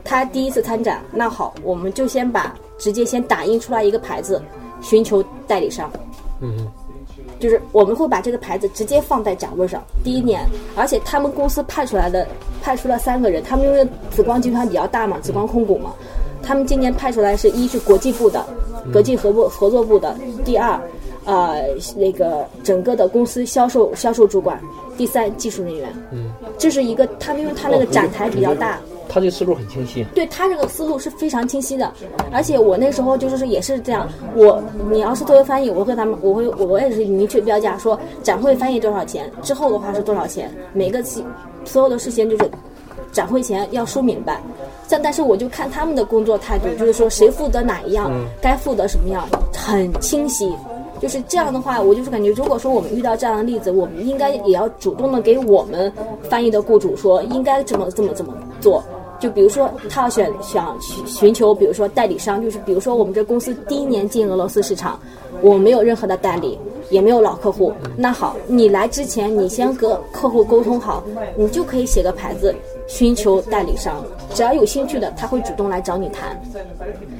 [0.05, 4.43] 他第一次参展，那好，我们就先把直接先打印出来一个牌子，
[4.81, 5.91] 寻求代理商。
[6.41, 6.67] 嗯，
[7.39, 9.83] 就是我们会把这个牌子直接放在展位上。
[10.03, 10.41] 第一年，
[10.75, 12.27] 而且他们公司派出来的
[12.63, 15.93] 派出了三个人，他们因为紫光集团比较大嘛，紫光控股嘛，
[16.45, 18.45] 他们今年派出来是一是国际部的，
[18.93, 20.15] 国际合作合作部的，
[20.45, 20.79] 第二，
[21.25, 21.65] 呃，
[21.97, 24.61] 那个整个的公司销售销售主管，
[24.97, 25.89] 第三技术人员。
[26.13, 28.79] 嗯，这是一个他们因为他那个展台比较大。
[29.07, 30.05] 他这个思路很清晰。
[30.15, 31.93] 对他这个思路是非常清晰的，
[32.33, 41.23] 而且我那时候就是也是这样，我你要是作为翻译，我会他们我会我也是明确标价说展会翻译多少钱，之后的话是多少钱，每个期
[41.65, 42.51] 所有的事情就是
[43.15, 44.39] 展会前要说明白。
[44.87, 48.13] 像但是我就看他们的工作态度，就是说谁负责哪一样，
[48.43, 50.53] 该负责什么样，很清晰。
[51.01, 55.93] 就是这样的话，我就是感觉，如果说我们遇到这样的例子，我们应该也要主动的给我们
[56.29, 58.83] 翻译的雇主说，应该这么这么这么做。
[59.21, 64.99] 就比如说，他要选想寻寻求，比如说代理商，就是比如说我们这公司第一年进俄罗斯市场，
[65.41, 66.59] 我没有任何的代理，
[66.91, 67.73] 也没有老客户。
[67.97, 71.03] 那好，你来之前，你先和客户沟通好，
[71.37, 72.55] 你就可以写个牌子，
[72.87, 74.05] 寻求代理商。
[74.35, 76.41] 只要有兴趣的，他会主动来找你谈。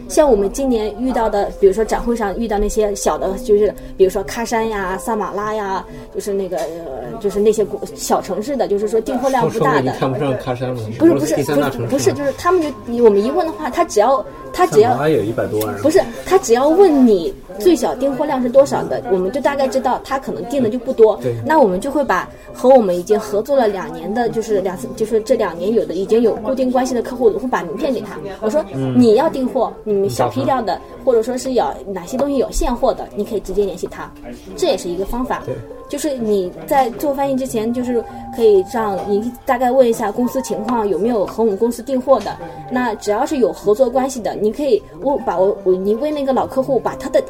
[0.09, 5.85] 像我们今年遇到的，比如说展会上遇到那些小的，就是比如说喀山呀、萨马拉呀，
[6.15, 9.93] 就是那个呃，就是那些国小城市的，就是说订货量不大的。
[9.93, 10.83] 看不上喀山吗？
[10.99, 21.17] 不是不是就是他们就我们一问的话，他只要他只要他也一百多万，不是他只要问你最小订货量是多少的，我们就大概知道他可能订的就不多。
[21.23, 28.19] 对那我们就会把和我们已经合作了两年的，就是两次，就是这两年有的已经有固定关系的客户，我会把名片给他。
[28.41, 28.65] 我说、
[28.97, 34.13] 你要订货，你们小批量的，或者说是有哪些东西有现货的，你可以直接联系他，
[34.57, 35.43] 这也是一个方法。
[35.89, 38.03] 就是你在做翻译之前，就是
[38.35, 42.37] 可以让你大概问一下公司情况有没有和我们公司订货的。
[42.73, 47.23] 那只要是有合作关系的，你可以问把我我你问那个老客户把他的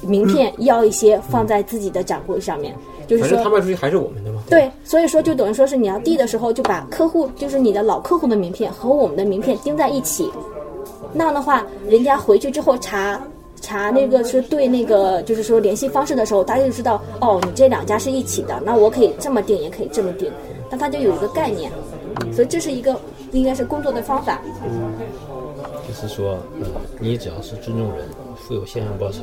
[0.00, 2.74] 名片要一些放在自己的展柜上面，
[3.06, 3.52] 就是说他说。
[3.52, 4.42] 卖出去还是我们的嘛。
[4.48, 10.30] 对，所以说就等于说是你要递的时候，就把客户就是你的老客户的名片和我们的名片钉在一起，
[11.12, 13.20] 那样的话，人家回去之后查
[13.60, 20.30] 查那个是对那个就是说联系方式的时候，大家就知道哦，你这两家是一起的，那我可以这么定，也可以这么定，
[20.70, 21.72] 那他就有一个概念，
[22.32, 22.94] 所以这是一个
[23.32, 24.40] 应该是工作的方法。
[25.88, 26.66] 就是说，呃，
[27.00, 29.20] 你只要是尊重人，富有现象报酬，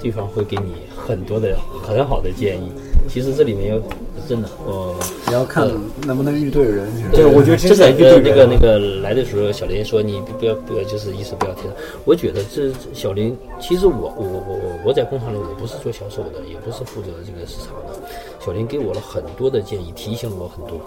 [0.00, 2.72] 对方会给你很多的很好的建议。
[3.08, 3.80] 其实这里面要
[4.28, 4.96] 真的，我
[5.26, 5.68] 你要看
[6.06, 6.88] 能不能遇对人。
[7.12, 11.68] 对，我觉得这真是一个那个个那个来的时候，小林说你不要不要就是意思不要提他。
[12.04, 17.98] 我觉得这小林，其实我我我我我在工厂里我不是做销售的，也不是负责这个市场的。
[18.44, 20.80] 小林给我了很多的建议，提醒了我很多。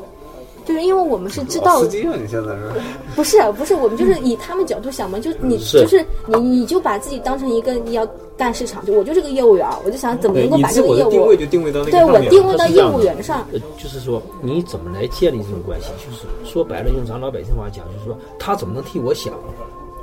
[0.68, 2.72] 就是因为我们是知道老司机啊，你现在是？
[3.16, 8.06] 不是不是，我们就是以他们角度想嘛，就你是就是你你就把自己当成一个你要
[8.36, 13.48] 干市场，就我就是个业务员，我就想怎么能够把这个业务定位就定位到那个对我定位到业务员上。
[13.54, 15.88] 呃，就是说你怎么来建立这种关系？
[16.06, 19.34] 就是说白了，用咱老百姓话讲，就是说他怎么能替我想？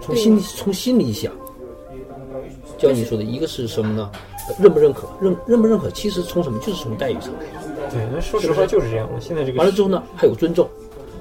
[0.00, 1.30] 从心里从心里想。
[2.78, 4.10] 教你说的一个是什么呢？
[4.48, 5.08] 呃认不认可？
[5.20, 5.90] 认认不认可？
[5.90, 6.58] 其实从什么？
[6.58, 7.63] 就是从待遇上来。
[7.90, 9.20] 对，那说实话就是这样的。
[9.20, 10.68] 现在这个完了之后呢，还有尊重，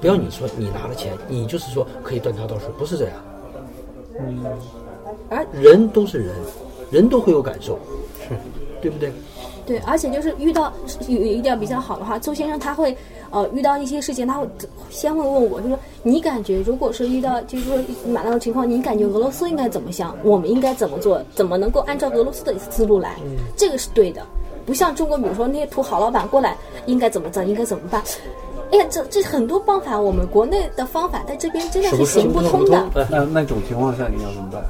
[0.00, 3.14] 不要你说你拿了钱，你就是说可以断条道水，不是这样。
[4.18, 4.44] 嗯
[5.30, 6.34] 而人都是人，
[6.90, 7.78] 人都会有感受，
[8.20, 8.34] 是
[8.80, 9.12] 对不对？
[9.66, 10.70] 对，而且就是遇到
[11.08, 12.94] 有有一点比较好的话，周先生他会
[13.30, 14.46] 呃遇到一些事情，他会
[14.90, 20.14] 先会问我，就说你感觉如果是遇到就是说马到的情况，你感觉俄罗斯应该怎么想？
[20.22, 21.22] 我们应该怎么做？
[21.34, 23.16] 怎么能够按照俄罗斯的思路来？
[23.56, 24.20] 这个是对的，
[24.66, 26.56] 不像中国，比如说那些土豪老板过来
[26.86, 28.02] 应该怎么整，应该怎么办？
[28.72, 32.78] 哎呀，这这很多方法，我们国内的方法在这边真的是行不通的。
[32.94, 34.62] 哎，那那种情况下你要怎么办？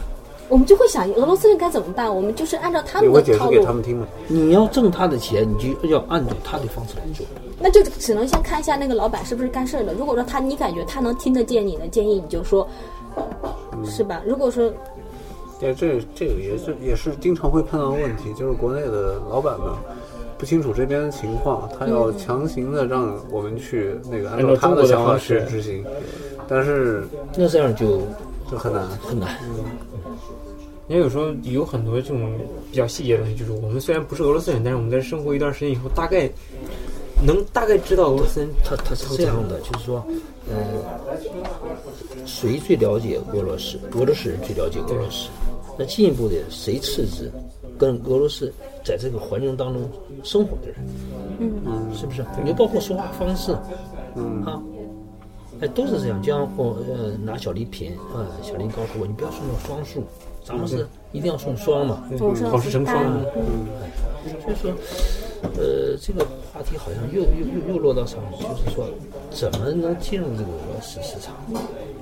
[0.50, 2.14] 我们就会想，俄罗斯人该怎么办？
[2.14, 4.06] 我们就是按照他们的套路给他们听吗？
[4.28, 7.24] 你要挣他的钱，你就要按照他的方式来做。
[7.58, 9.94] 那就只能先看一下那个老板是不是干事儿的。
[9.94, 12.68] 如果说他你感觉他能听得见你的建议，你就说，
[13.86, 14.20] 是吧？
[14.26, 14.70] 如果说
[15.60, 19.68] 对，这这个也是也是经常会碰到的问题，就是国内的老板们
[20.36, 25.84] 不清楚这边的情况，他要强行的让我们去那个按照他的想法去执行，
[26.48, 27.04] 但是
[27.36, 28.02] 那这样就
[28.50, 28.86] 就很难。
[28.98, 29.38] 很难。
[30.86, 32.38] 因为有时候有很多这种
[32.70, 36.28] 比较细节的东西，就是我们虽然不是俄罗斯人，但是我们在生活一段时间以后，大概
[37.22, 40.04] 能大概知道俄罗斯人他他是这样的，就是说，
[40.50, 40.56] 呃，
[42.26, 43.78] 谁最了解俄罗斯？
[43.92, 45.28] 俄罗斯人最了解俄罗斯。
[45.76, 47.30] 那进一步的，谁次之？
[47.76, 48.52] 跟俄罗斯
[48.84, 49.82] 在这个环境当中
[50.22, 50.76] 生活的人，
[51.40, 52.24] 嗯，是不是？
[52.40, 53.56] 你就包括说话方式，
[54.14, 54.62] 嗯啊，
[55.60, 56.22] 哎，都是这样。
[56.22, 60.04] 就像我呃拿小礼品，呃，小林告诉我，你不要送到双数，
[60.44, 62.02] 咱们是一定要送双嘛。
[62.50, 63.20] 好事成双单嘛
[64.42, 64.70] 所以说，
[65.56, 68.86] 呃，这个话题好像又又又又落到上，就是说，
[69.30, 71.34] 怎么能进入这个俄罗斯市场？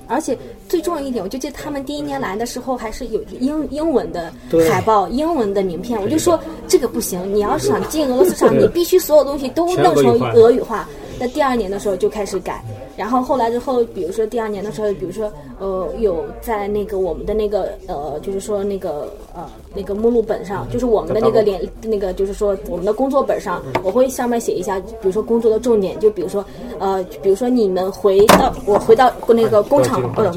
[0.07, 0.37] 而且
[0.67, 4.33] 最重要一点，我就记得他们第一年来的时候还是有英英文的
[4.69, 10.87] 海报、英文的名片，我就说这个不行，你要是想进俄罗斯市场，你必须所有东西都弄成俄语化。
[11.23, 12.61] 那第二年的时候就开始改，
[12.97, 26.43] 然后后来之后，比如说第二年的时候，比如说呃有在那个我们的那个呃就是说那个呃那个目录本上，就是我们的那个联那个就是说我们的工作本上，我会上面写一下，比如说工作的重点，就比如说
[26.77, 30.29] 呃比如说你们回到我回到那个工厂，呃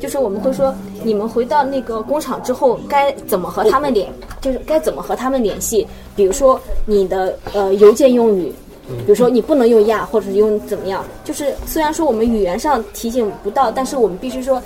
[0.00, 0.74] 就是我们会说
[1.04, 8.52] 你们回到那个工厂之后该怎么和他们联，就是该怎么和他们联系，比如说你的呃邮件用语。
[8.86, 14.62] 比如说你不能用呀，或者用怎么样，就是虽然说我们语言上提醒不到，但是我们必须说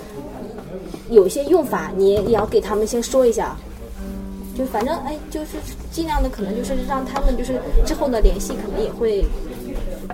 [1.09, 3.55] 有些用法，你也也要给他们先说一下。
[4.57, 5.51] 就反正哎，就是
[5.89, 9.21] 尽量的可能就是让他们就是之后的联系可能也会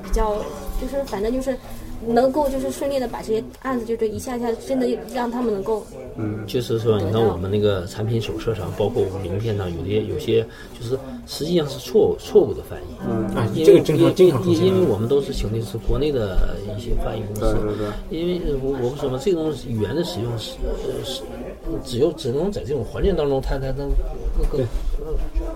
[0.04, 0.36] 比较，
[0.80, 1.58] 就是反正就是
[2.08, 5.86] 能够就是顺利的把这些案子就是一下下真的让他们能够
[6.18, 10.46] 嗯就是说，你看我们那个产品手册上，包括我们名片上，有些有些
[10.80, 10.98] 就是
[11.28, 12.96] 实际上是错误错误的翻译。
[13.08, 17.42] 嗯啊因为这个经常常出现因因为我们都是请的是国内的一些翻译公司。
[17.42, 21.22] 对对对因为呃我我们什么这种语言的使用是呃是
[21.84, 23.90] 只有只能在这种环境当中，它才能
[24.52, 24.62] 更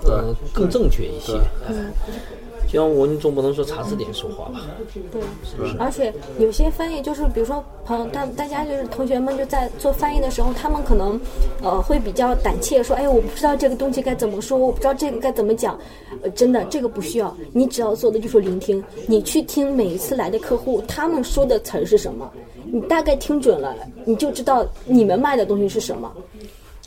[0.04, 1.34] 更呃更正确一些。
[2.72, 4.62] 像我你总不能说查字典说话吧？
[5.12, 11.20] 对，是是而且有些翻译就是，比如说朋友，大大家就是同学们就在做翻译的时候，他们可能
[11.64, 15.80] 呃会比较胆怯，说，哎，我不知道这个东西该怎么说，我不知道这个该怎么讲。
[16.22, 22.30] 呃，真的这个不需要，你只要做的就是聆听，你去听每一次来的客户他们说的词儿是什么，
[22.66, 26.12] 你大概听准了，你就知道你们卖的东西是什么。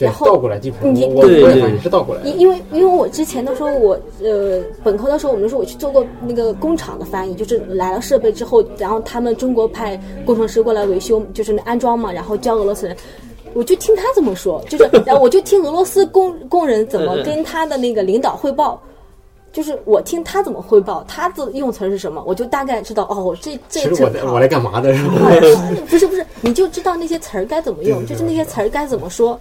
[0.03, 2.23] 对然后倒过来基本上你对对也是倒过来。
[2.23, 12.97] 因因为因为我之前的时候，我呃本科的时候，我们说我去做过那个工厂的翻译，就是来了设备之后，然后他们中国派工程师过来维修，就是那安装嘛，然后教俄罗斯人。
[13.55, 18.81] 我就听他这么说，就是，然后我就听俄罗斯工工人怎么跟他的那个领导汇报，
[19.53, 25.31] 就是我听他怎么汇报，他的用词是什么，我就大概知道哦，这这其实这我来我来干嘛的是吧？
[25.87, 29.39] 不是不是，你就知道那些词儿该怎么用，就是那些词儿该怎么说，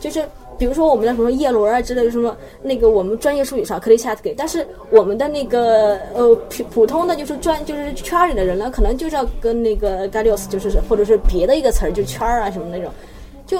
[0.00, 0.24] 就是
[0.58, 12.90] 比如说我们的什么叶轮啊之类的什么，那个我们专业术语上可以 chat 给，但是我们的那个呃普普通的就是专就是圈儿里的人呢，可能就是要跟那个 Galios 就是或者是别的一个词儿，就圈儿啊什么那种，
[13.46, 13.58] 就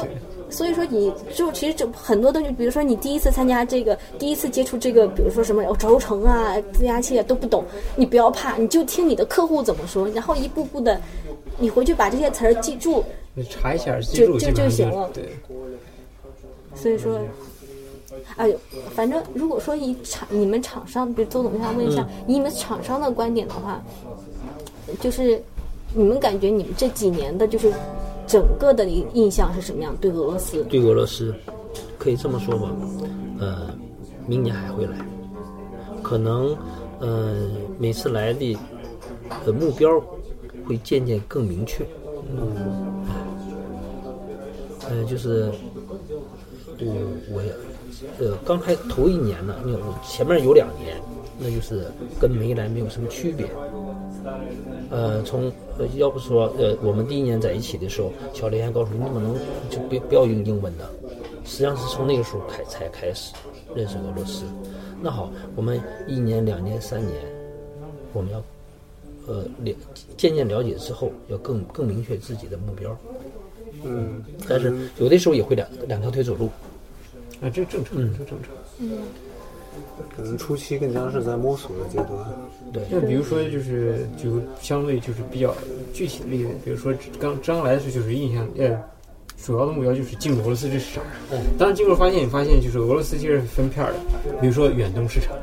[0.51, 7.65] 所以说你就其实就很多东西，比如说你第一次参加这个，第一次接触这个，比如说什么轴承啊、增压器啊都不懂，
[7.97, 11.01] 你不要怕，你就听你的客户怎么说，然后一步步的，
[11.59, 13.03] 你回去把这些词儿记住。
[13.35, 15.09] 你查一下记住就就行了。
[15.15, 15.25] 对，
[16.75, 17.19] 所以说，
[18.37, 18.57] 哎呦，
[18.95, 23.83] 反正如果说以厂你们厂商，比如周总想问一下，以你们厂商的观点的话，
[25.01, 25.43] 就是
[25.95, 27.73] 你们感觉你们这几年的，就是
[28.27, 29.95] 整个的印印象是什么样？
[30.01, 30.65] 对俄罗斯？
[30.65, 31.35] 对俄罗斯，
[31.99, 32.71] 可以这么说吧，
[33.39, 33.71] 呃，
[34.27, 34.97] 明年还会来，
[36.03, 36.57] 可能
[37.01, 38.59] 呃每次来的
[39.45, 39.89] 呃目标
[40.67, 41.85] 会渐渐更明确。
[42.35, 43.03] 嗯，
[44.89, 45.51] 呃，就是
[46.85, 47.53] 我我也
[48.19, 51.01] 呃刚开头一年呢，那我前面有两年，
[51.39, 51.87] 那就是
[52.21, 53.47] 跟没来没有什么区别。
[54.91, 59.35] 呃，从呃，要不说呃，我们第一年在一起的时候，小林还告诉我，你怎么能
[59.71, 60.85] 就不不要用英文呢？
[61.45, 63.33] 实际上是从那个时候开才开始
[63.75, 64.45] 认识俄罗斯。
[65.01, 67.17] 那好，我们一年、两年、三年，
[68.13, 68.43] 我们要
[69.27, 69.75] 呃了
[70.17, 72.97] 渐渐了解之后，要更更明确自己的目标。
[73.83, 76.49] 嗯，但是有的时候也会两两条腿走路。
[77.43, 78.51] 啊，这正常，这正常。
[78.79, 78.99] 嗯
[80.15, 82.11] 可能初期更加是在摸索的阶段。
[82.73, 85.55] 对，那比如说，就是就相对就是比较
[85.95, 88.79] 具体的例子，比如说刚刚来的时候就是印象，呃，
[89.43, 91.03] 主要的目标就是进入俄罗斯这市场。
[91.59, 93.99] 当然进入发现，你发现就是俄罗斯其实是分片儿的，
[94.43, 95.35] 比如说远东市场，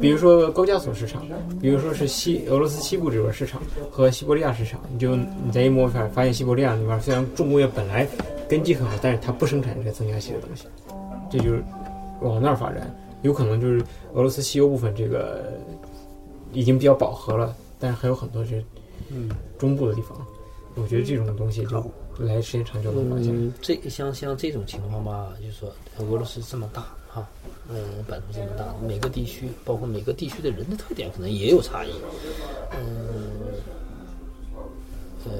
[0.00, 1.24] 比如说高加索市场，
[1.60, 4.80] 比如说是西俄罗斯西部这边市场和西伯利亚市场。
[4.92, 8.04] 你就你再一摸发发现西伯利亚那边虽然重工业本来
[8.48, 10.64] 根基很好，但是它不生产这个增压器的东西，
[11.30, 11.62] 这就是
[12.20, 12.94] 往那儿发展。
[13.22, 15.52] 有可能就是俄罗斯西欧部分这个
[16.52, 18.62] 已经比较饱和了，但是还有很多是
[19.10, 20.16] 嗯，中部的地方。
[20.76, 23.34] 我觉得这种东西就来时间长就能发现。
[23.34, 25.68] 嗯，这像像这种情况吧，就是说
[25.98, 27.28] 俄罗斯这么大哈，
[27.68, 31.90] 嗯，版图这么大，每个地区包括每个地区的人的特点可能也有差异，
[32.70, 32.78] 嗯，
[35.24, 35.32] 呃，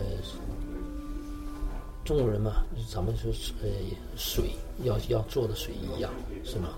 [2.08, 3.30] 中国人嘛，咱们说
[3.62, 3.68] 呃
[4.16, 4.44] 水
[4.82, 6.10] 要要做的水一样
[6.42, 6.70] 是吗？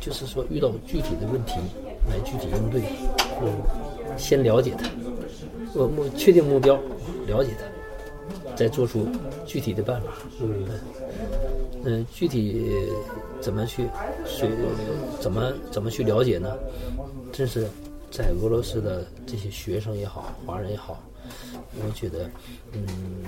[0.00, 1.52] 就是说遇到具体的问题
[2.10, 2.82] 来具体应对，
[3.40, 4.90] 嗯，先了解它，
[5.74, 6.74] 我目确定目标，
[7.28, 9.06] 了解它，再做出
[9.46, 10.08] 具体的办法。
[10.40, 10.66] 嗯
[11.84, 12.68] 嗯，具体
[13.40, 13.88] 怎么去
[14.26, 14.50] 水
[15.20, 16.58] 怎么怎么去了解呢？
[17.32, 17.68] 这是
[18.10, 21.00] 在俄罗斯的这些学生也好，华人也好，
[21.74, 22.30] 我觉得
[22.72, 23.24] 嗯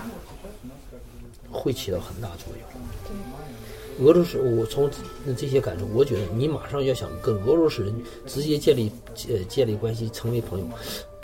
[1.51, 4.07] 会起到很大作用。
[4.07, 4.91] 俄罗斯，我从
[5.37, 7.95] 这些感受，我觉得你马上要想跟俄罗斯人
[8.27, 8.91] 直接建立
[9.29, 10.67] 呃建立关系，成为朋友，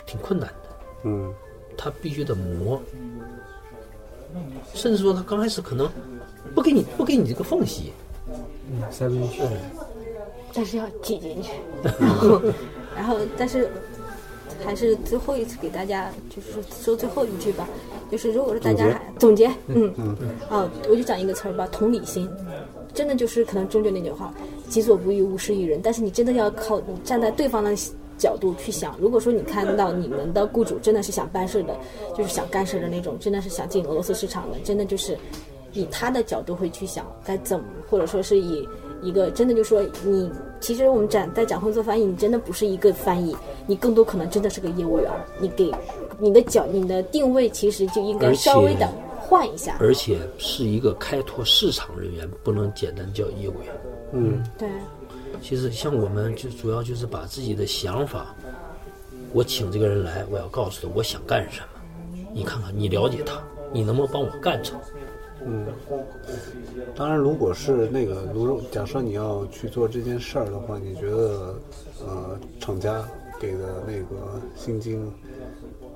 [0.05, 0.69] 挺困难的。
[1.03, 1.33] 嗯，
[1.77, 2.81] 他必须得磨，
[4.73, 5.89] 甚至说他刚开始可能
[6.55, 7.91] 不给你不给你这个缝隙，
[8.29, 9.41] 嗯，塞不进去。
[10.53, 11.51] 但是要挤进去，
[11.99, 12.41] 然后，
[12.95, 13.69] 然后，但是
[14.63, 16.51] 还是最后一次给大家就是
[16.83, 17.67] 说最后一句吧，
[18.09, 20.15] 就是如果是大家还总结，嗯嗯
[20.49, 22.29] 啊，我就讲一个词儿吧，同理心，
[22.93, 24.33] 真的就是可能终究那句话，
[24.69, 25.79] 己所不欲，勿施于人。
[25.83, 27.73] 但是你真的要靠你站在对方的
[28.17, 31.75] 角度去想，如果说你看到你们的雇主真的是想办事的，
[32.15, 35.17] 就是想干事的那种，真的是想进俄罗斯市场的，真的就是
[35.73, 38.67] 以他的角度会去想该怎么，或者说是以
[39.01, 43.35] 一个真的就说你，其实我们展在展会做翻译，你真的不是一个翻译，
[43.71, 45.09] 你更多可能真的是个业务员，
[45.39, 45.71] 你给
[46.19, 48.85] 你的角你的定位其实就应该稍微的
[49.17, 53.73] 换一下，而且是一个开拓市场人员，不能简单叫业务员。
[54.11, 54.67] 嗯，对。
[55.41, 58.35] 其实像我们就主要就是把自己的想法，
[59.31, 63.41] 我请这个人来，我要告诉他我想干什么，你看看你了解他，
[63.71, 64.77] 你能不能帮我干成？
[65.45, 65.65] 嗯
[66.93, 71.55] 当然，如果是那个，如假设你要去做这件事儿的话，你觉得
[72.05, 73.03] 呃，厂家
[73.41, 75.11] 给的那个薪金，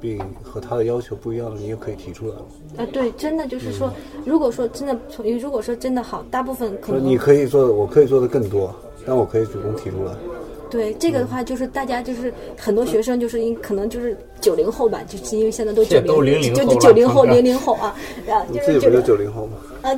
[0.02, 2.36] 并和他的要求不一样，你也可以提出来。
[2.84, 3.94] 啊，对，真的就是说，
[4.26, 8.74] 如果说真的从，如果说真的好，大部分可能你可以做的，我可以做的更多，
[9.06, 10.14] 但我可以主动提出来。
[10.76, 17.96] 对这个的话，就是大家就是很多学生就是因可能就是九零后吧，就是因为现在都九零00后就九零后零零后啊，
[18.28, 19.58] 然后你就是九零自己不就九零后吗？
[19.82, 19.94] 啊，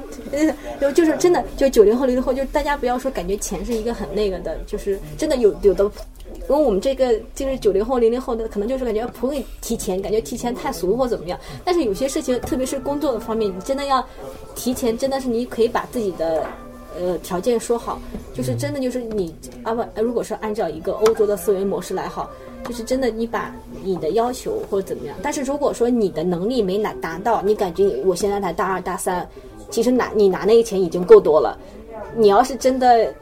[0.94, 5.90] 就是真的就九零后零零后，就是大家不要说感觉钱是一个很那个的，就是真的有有的。
[6.50, 11.38] 因为我们这个就是九零后、零零后的，可能就是感觉不会提前，感觉提前太俗或怎么样。
[11.66, 14.06] 但是有些事情，特别是工作的方面，你真的要
[14.56, 16.46] 提前，真的是你可以把自己的
[16.96, 18.00] 呃条件说好，
[18.34, 22.30] 就是真的就是你啊不，如果说按照一个欧洲的思维模式来好，
[22.64, 25.16] 就是真的你把你的要求或者怎么样。
[25.22, 29.28] 但是如果说你的能力没拿达到，你感觉你我现在才大二大三，
[29.70, 31.58] 其实拿你拿那个钱已经够多了。
[32.16, 33.14] 你要是真的，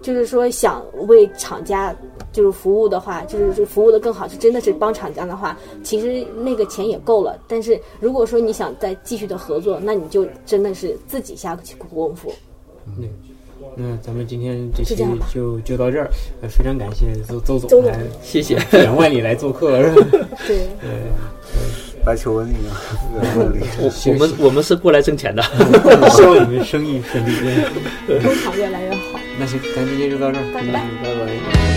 [0.00, 1.94] 就是说想为厂家
[2.34, 7.38] 就是服务的话，就是就服务的更好，就真的是帮厂家的话，其实那个钱也够了。
[7.46, 12.34] 但是如果说你想再继续的合作，那你就真的是自己下苦功夫。
[13.76, 14.94] 那咱们今天这期
[15.32, 16.10] 就就到这儿，
[16.42, 17.84] 呃非常感谢邹邹邹总
[18.20, 18.58] 谢谢。
[18.72, 20.28] 远万里来做客，是吧？
[20.46, 20.66] 对，
[22.04, 22.76] 白求恩一样，
[23.80, 25.42] 我 我们我们是过来挣钱的。
[26.10, 27.32] 希望你们生意顺利。
[28.22, 29.18] 工厂越来越好。
[29.40, 31.73] 那行，咱今天就到这儿，拜拜嗯拜拜。